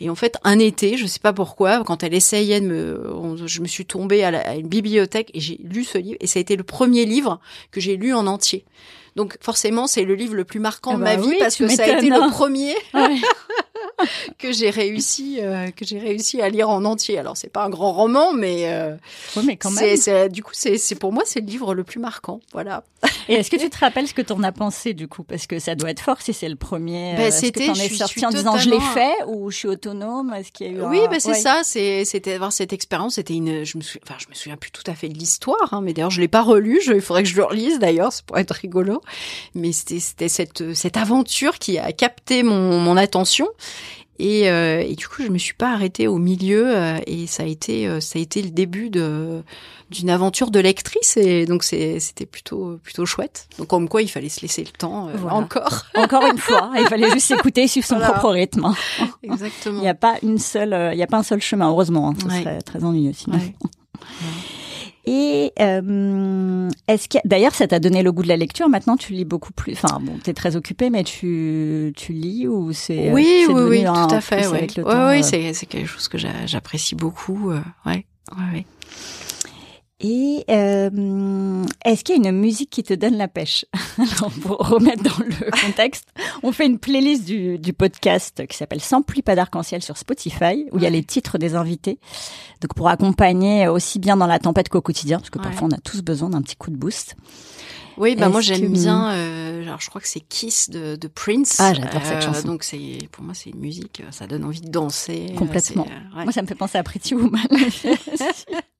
[0.00, 3.60] Et en fait, un été, je sais pas pourquoi, quand elle essayait de me, je
[3.60, 6.16] me suis tombée à, une bibliothèque et j'ai lu ce livre.
[6.20, 8.64] Et ça a été le premier livre que j'ai lu en entier.
[9.16, 11.68] Donc forcément, c'est le livre le plus marquant de ah ma bah vie parce que
[11.68, 12.74] ça a été le premier
[14.38, 17.18] que j'ai réussi euh, que j'ai réussi à lire en entier.
[17.18, 18.96] Alors c'est pas un grand roman, mais euh,
[19.44, 19.96] mais quand même.
[19.96, 22.40] C'est, du coup, c'est, c'est pour moi c'est le livre le plus marquant.
[22.52, 22.84] Voilà.
[23.28, 25.22] Et est-ce que tu te rappelles ce que t'en as pensé du coup?
[25.22, 27.14] Parce que ça doit être fort si c'est le premier.
[27.16, 27.64] Ben, c'était.
[27.64, 30.32] Est-ce que t'en es sorti en disant je l'ai fait ou je suis autonome?
[30.34, 31.60] Est-ce qu'il y a eu Oui, ben c'est ça.
[31.62, 33.14] C'est, c'était avoir cette expérience.
[33.14, 33.64] C'était une.
[33.64, 34.00] Je me souviens.
[34.04, 36.28] Enfin, je me souviens plus tout à fait de l'histoire, hein, mais d'ailleurs je l'ai
[36.28, 36.80] pas relu.
[36.84, 36.92] Je...
[36.94, 38.12] Il faudrait que je le relise d'ailleurs.
[38.12, 39.02] Ça pourrait être rigolo.
[39.54, 43.48] Mais c'était, c'était cette cette aventure qui a capté mon mon attention.
[44.20, 47.44] Et, euh, et, du coup, je me suis pas arrêtée au milieu euh, et ça
[47.44, 49.42] a été euh, ça a été le début de
[49.90, 53.48] d'une aventure de lectrice et donc c'était plutôt plutôt chouette.
[53.58, 55.86] Donc comme quoi, il fallait se laisser le temps encore.
[55.94, 58.74] encore une fois, il fallait juste s'écouter, suivre son propre rythme.
[59.22, 59.78] Exactement.
[59.78, 62.10] Il n'y a pas une seule il y a pas un seul chemin heureusement.
[62.10, 62.14] Hein.
[62.20, 63.38] Ce serait très ennuyeux sinon.
[65.10, 69.14] Et euh, est-ce que d'ailleurs ça t'a donné le goût de la lecture Maintenant tu
[69.14, 69.72] lis beaucoup plus.
[69.72, 73.84] Enfin bon, t'es très occupé, mais tu tu lis ou c'est euh, oui oui oui
[73.84, 74.46] tout à fait.
[74.48, 74.66] Ouais.
[74.76, 77.50] oui euh c'est c'est quelque chose que j'apprécie beaucoup.
[77.50, 78.04] Euh, ouais
[78.36, 78.66] ouais ouais.
[80.00, 83.64] Et euh, est-ce qu'il y a une musique qui te donne la pêche?
[83.98, 86.08] Alors, Pour remettre dans le contexte,
[86.44, 90.66] on fait une playlist du, du podcast qui s'appelle Sans pluie pas d'arc-en-ciel sur Spotify,
[90.70, 91.98] où il y a les titres des invités.
[92.60, 95.78] Donc pour accompagner aussi bien dans la tempête qu'au quotidien, parce que parfois on a
[95.78, 97.16] tous besoin d'un petit coup de boost.
[97.96, 99.10] Oui, bah moi j'aime bien.
[99.10, 101.56] Euh, alors je crois que c'est Kiss de, de Prince.
[101.58, 102.46] Ah, j'adore cette euh, chanson.
[102.46, 105.34] Donc c'est pour moi c'est une musique, ça donne envie de danser.
[105.36, 105.86] Complètement.
[105.90, 106.24] Euh, ouais.
[106.24, 107.48] Moi ça me fait penser à Pretty Woman.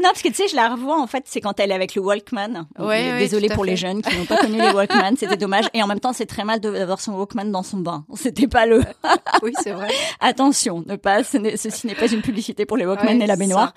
[0.00, 1.94] Non, parce que tu sais, je la revois en fait, c'est quand elle est avec
[1.94, 2.66] le Walkman.
[2.78, 5.66] Ouais, Désolée pour les jeunes qui n'ont pas connu les Walkman, c'était dommage.
[5.74, 8.04] Et en même temps, c'est très mal d'avoir son Walkman dans son bain.
[8.14, 8.82] C'était pas le.
[9.42, 9.88] oui, c'est vrai.
[10.20, 11.22] Attention, ne pas.
[11.24, 13.74] ceci n'est pas une publicité pour les Walkman et la baignoire.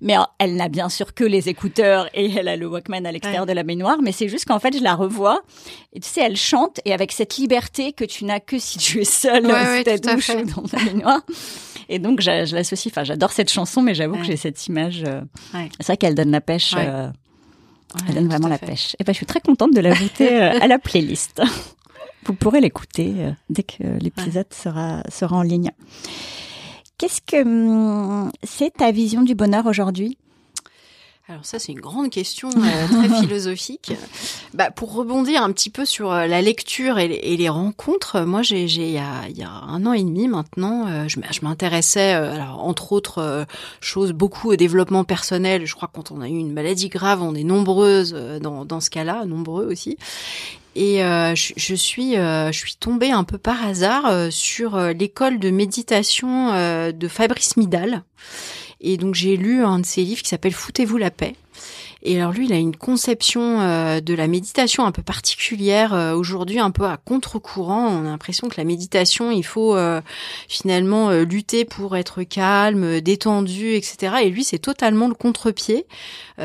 [0.00, 3.46] Mais elle n'a bien sûr que les écouteurs et elle a le Walkman à l'extérieur
[3.46, 3.98] de la baignoire.
[4.02, 5.42] Mais c'est juste qu'en fait, je la revois.
[5.92, 9.00] Et tu sais, elle chante et avec cette liberté que tu n'as que si tu
[9.00, 11.20] es seule ouais, ta douche dans ta baignoire.
[11.88, 12.92] Et donc, je, je l'associe.
[12.92, 15.04] Enfin, j'adore cette chanson, mais j'avoue que j'ai cette image.
[15.04, 15.20] Euh,
[15.52, 16.74] c'est vrai qu'elle donne la pêche.
[16.76, 17.10] Euh,
[18.08, 18.96] elle donne vraiment la pêche.
[18.98, 21.42] Et ben, je suis très contente de l'ajouter euh, à la playlist.
[22.26, 23.12] Vous pourrez l'écouter
[23.50, 25.70] dès que l'épisode sera, sera en ligne.
[26.96, 30.16] Qu'est-ce que hum, c'est ta vision du bonheur aujourd'hui?
[31.26, 33.92] Alors ça, c'est une grande question euh, très philosophique.
[34.52, 38.64] Bah, pour rebondir un petit peu sur euh, la lecture et les, rencontres, moi, j'ai,
[38.64, 42.62] il, y a, il y a un an et demi maintenant, euh, je, m'intéressais, alors
[42.62, 43.46] entre autres
[43.80, 45.64] choses, beaucoup au développement personnel.
[45.64, 48.12] Je crois que quand on a eu une maladie grave, on est nombreuses
[48.42, 49.96] dans, dans ce cas-là, nombreux aussi.
[50.76, 56.50] Et je, je, suis, je suis tombée un peu par hasard sur l'école de méditation
[56.90, 58.02] de Fabrice Midal.
[58.86, 61.34] Et donc j'ai lu un de ses livres qui s'appelle Foutez-vous la paix.
[62.06, 66.14] Et alors lui, il a une conception euh, de la méditation un peu particulière euh,
[66.14, 67.88] aujourd'hui, un peu à contre-courant.
[67.88, 70.02] On a l'impression que la méditation, il faut euh,
[70.46, 74.16] finalement lutter pour être calme, détendu, etc.
[74.24, 75.86] Et lui, c'est totalement le contre-pied.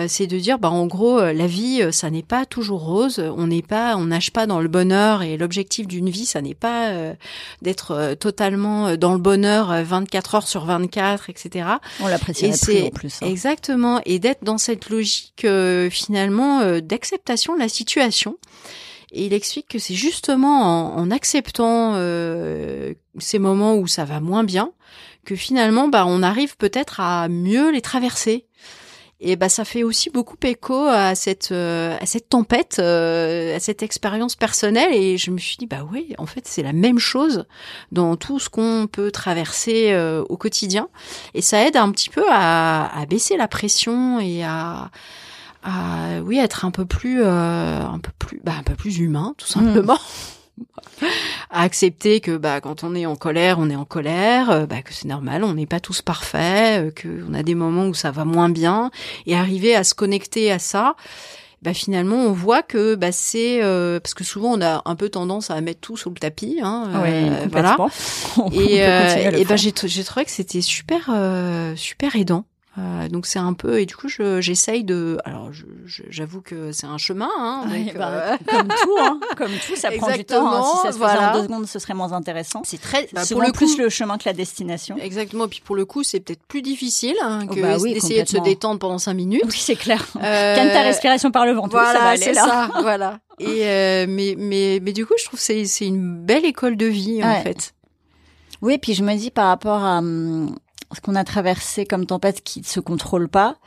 [0.07, 3.20] c'est de dire, bah en gros, la vie, ça n'est pas toujours rose.
[3.20, 5.24] On n'est pas, on nage pas dans le bonheur.
[5.24, 6.93] Et l'objectif d'une vie, ça n'est pas
[7.62, 11.68] d'être totalement dans le bonheur 24 heures sur 24, etc.
[11.99, 13.16] On l'apprécie plus en plus.
[13.22, 13.28] Hein.
[13.28, 13.99] Exactement.
[14.05, 15.45] Et d'être dans cette logique
[15.91, 18.38] finalement euh, d'acceptation de la situation.
[19.12, 24.43] Et il explique que c'est justement en, acceptant euh, ces moments où ça va moins
[24.43, 24.72] bien
[25.26, 28.45] que finalement, bah, on arrive peut-être à mieux les traverser.
[29.22, 33.84] Et bah ça fait aussi beaucoup écho à cette euh, à cette tempête, à cette
[33.84, 34.93] expérience personnelle.
[34.93, 37.45] Et je me suis dit bah oui, en fait c'est la même chose
[37.91, 39.93] dans tout ce qu'on peut traverser
[40.30, 40.88] au quotidien.
[41.34, 44.89] Et ça aide un petit peu à, à baisser la pression et à
[45.64, 49.34] à oui être un peu plus euh, un peu plus bah, un peu plus humain
[49.38, 49.97] tout simplement.
[51.49, 54.82] À accepter que bah quand on est en colère on est en colère euh, bah,
[54.82, 57.93] que c'est normal on n'est pas tous parfaits euh, que on a des moments où
[57.93, 58.91] ça va moins bien.
[59.26, 60.95] Et arriver à se connecter à ça
[61.62, 63.60] bah finalement on voit que bah c'est
[64.03, 66.89] parce que souvent on a un peu tendance à mettre tout sur le tapis hein,
[67.03, 67.78] oui, voilà.
[68.51, 71.10] et, et bah j'ai j'ai trouvé que c'était super
[71.76, 72.45] super aidant
[72.80, 75.49] euh, donc c'est un peu et du coup j'essaye de alors
[75.86, 77.65] j'avoue que c'est un chemin hein,
[77.95, 80.63] bah, euh, comme tout hein, comme tout ça prend du temps hein.
[80.63, 82.61] si ça se faisait en deux secondes ce serait moins intéressant.
[82.63, 84.97] C'est très bah, pour le plus le chemin que la destination.
[84.97, 88.23] Exactement et puis pour le coup c'est peut-être plus difficile hein, oh, que bah d'essayer
[88.23, 89.43] de se détendre pendant cinq minutes.
[89.45, 90.05] Oui c'est clair.
[90.15, 90.55] Euh...
[90.55, 91.71] ta respiration par le ventre.
[91.71, 92.45] Voilà ça va aller là.
[92.45, 93.19] ça, voilà.
[93.39, 96.86] Et euh, mais mais mais du coup je trouve c'est c'est une belle école de
[96.86, 97.73] vie en fait.
[98.61, 100.55] Oui, puis je me dis par rapport à, hum,
[100.94, 103.58] ce qu'on a traversé comme tempête qui ne se contrôle pas,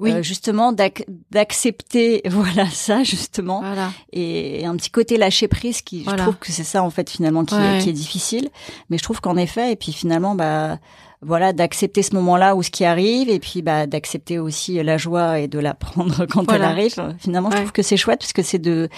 [0.00, 0.12] oui.
[0.12, 3.92] Euh, justement d'accepter voilà ça justement voilà.
[4.12, 7.44] Et, un petit côté lâcher prise qui je trouve que c'est ça en fait finalement
[7.44, 8.48] qui, est, qui est difficile,
[8.90, 10.78] mais je trouve qu'en effet et puis finalement bah
[11.22, 15.38] voilà d'accepter ce moment-là ou ce qui arrive et puis bah d'accepter aussi la joie
[15.38, 17.14] et de la prendre quand elle arrive.
[17.18, 18.88] Finalement, je trouve que c'est chouette parce que c'est de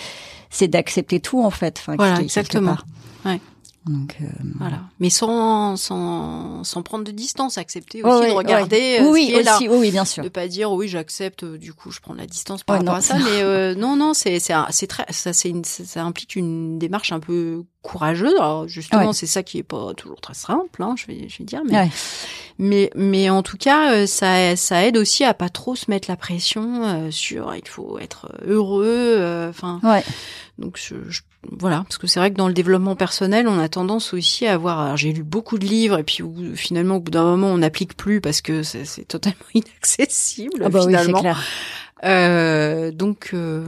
[0.51, 1.79] c'est d'accepter tout en fait.
[1.79, 2.77] Enfin, voilà, exactement.
[3.25, 3.41] Ouais.
[3.87, 4.25] Donc euh,
[4.59, 9.33] voilà, mais sans sans sans prendre de distance, accepter aussi de regarder euh, oui, ce
[9.33, 9.59] qui est là.
[9.69, 10.25] Oui, bien sûr.
[10.25, 13.03] De pas dire oui, j'accepte, euh, du coup je prends la distance par rapport à
[13.03, 17.21] ça, mais non non, c'est c'est c'est très ça c'est ça implique une démarche un
[17.21, 18.35] peu courageuse.
[18.39, 21.45] Alors justement, c'est ça qui est pas toujours très simple, hein, je vais je vais
[21.45, 21.91] dire, mais
[22.57, 26.17] mais mais en tout cas, ça ça aide aussi à pas trop se mettre la
[26.17, 29.81] pression sur il faut être heureux, enfin.
[30.57, 33.69] Donc je, je voilà, parce que c'est vrai que dans le développement personnel, on a
[33.69, 34.97] tendance aussi à avoir.
[34.97, 36.23] J'ai lu beaucoup de livres et puis
[36.55, 40.81] finalement, au bout d'un moment, on n'applique plus parce que c'est totalement inaccessible ah bah
[40.83, 41.19] finalement.
[41.19, 41.43] Oui, clair.
[42.05, 43.67] Euh, donc, euh,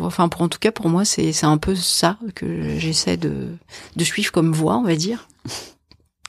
[0.00, 3.48] enfin, pour en tout cas, pour moi, c'est c'est un peu ça que j'essaie de
[3.96, 5.28] de suivre comme voie, on va dire.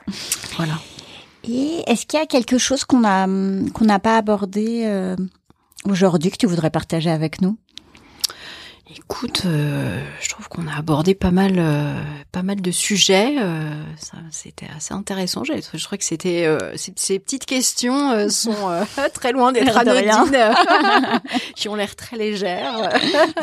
[0.58, 0.80] voilà.
[1.48, 5.16] Et est-ce qu'il y a quelque chose qu'on a qu'on n'a pas abordé euh,
[5.86, 7.58] aujourd'hui que tu voudrais partager avec nous?
[8.88, 12.00] Écoute, euh, je trouve qu'on a abordé pas mal, euh,
[12.32, 13.36] pas mal de sujets.
[13.40, 13.84] Euh,
[14.30, 15.44] c'était assez intéressant.
[15.44, 20.38] Je, je trouvais que c'était ces, ces, petites questions sont très loin d'être anodines,
[21.56, 22.92] qui ont l'air très légères.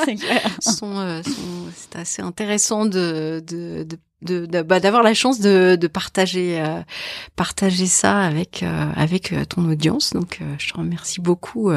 [0.05, 0.49] c'est clair.
[0.61, 1.23] sont,
[1.75, 6.63] c'est assez intéressant de, de, de de, bah, d'avoir la chance de, de partager
[7.35, 8.65] partager ça avec
[8.95, 11.73] avec ton audience donc je te remercie beaucoup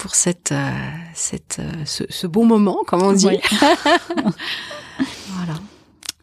[0.00, 0.70] pour cette, euh,
[1.12, 3.26] cette, euh, ce, ce, beau moment, comme on dit.
[5.28, 5.60] voilà.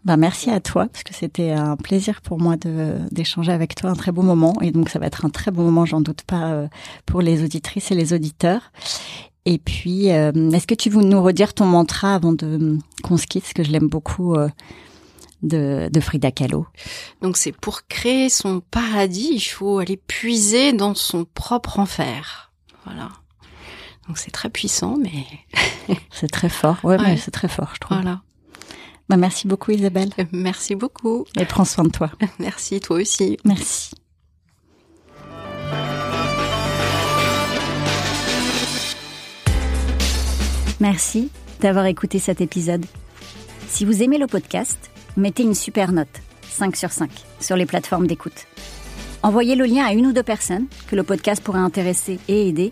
[0.04, 3.92] Ben, merci à toi, parce que c'était un plaisir pour moi de, d'échanger avec toi,
[3.92, 4.56] un très beau moment.
[4.62, 6.68] Et donc, ça va être un très beau moment, j'en doute pas, euh,
[7.06, 8.72] pour les auditrices et les auditeurs.
[9.46, 13.44] Et puis, est-ce que tu veux nous redire ton mantra avant de qu'on se quitte,
[13.44, 14.36] parce que je l'aime beaucoup
[15.42, 16.66] de, de Frida Kahlo.
[17.22, 22.52] Donc c'est pour créer son paradis, il faut aller puiser dans son propre enfer.
[22.84, 23.10] Voilà.
[24.08, 25.26] Donc c'est très puissant, mais
[26.12, 26.78] c'est très fort.
[26.84, 27.98] Ouais, mais c'est très fort, je trouve.
[27.98, 28.22] Voilà.
[29.10, 30.10] Bah, merci beaucoup Isabelle.
[30.32, 31.26] Merci beaucoup.
[31.40, 32.12] Et prends soin de toi.
[32.40, 33.38] Merci, toi aussi.
[33.46, 33.92] Merci.
[40.80, 41.32] Merci
[41.62, 42.86] d'avoir écouté cet épisode.
[43.68, 48.08] Si vous aimez le podcast, mettez une super note, 5 sur 5, sur les plateformes
[48.08, 48.46] d'écoute.
[49.24, 52.72] Envoyez le lien à une ou deux personnes que le podcast pourrait intéresser et aider,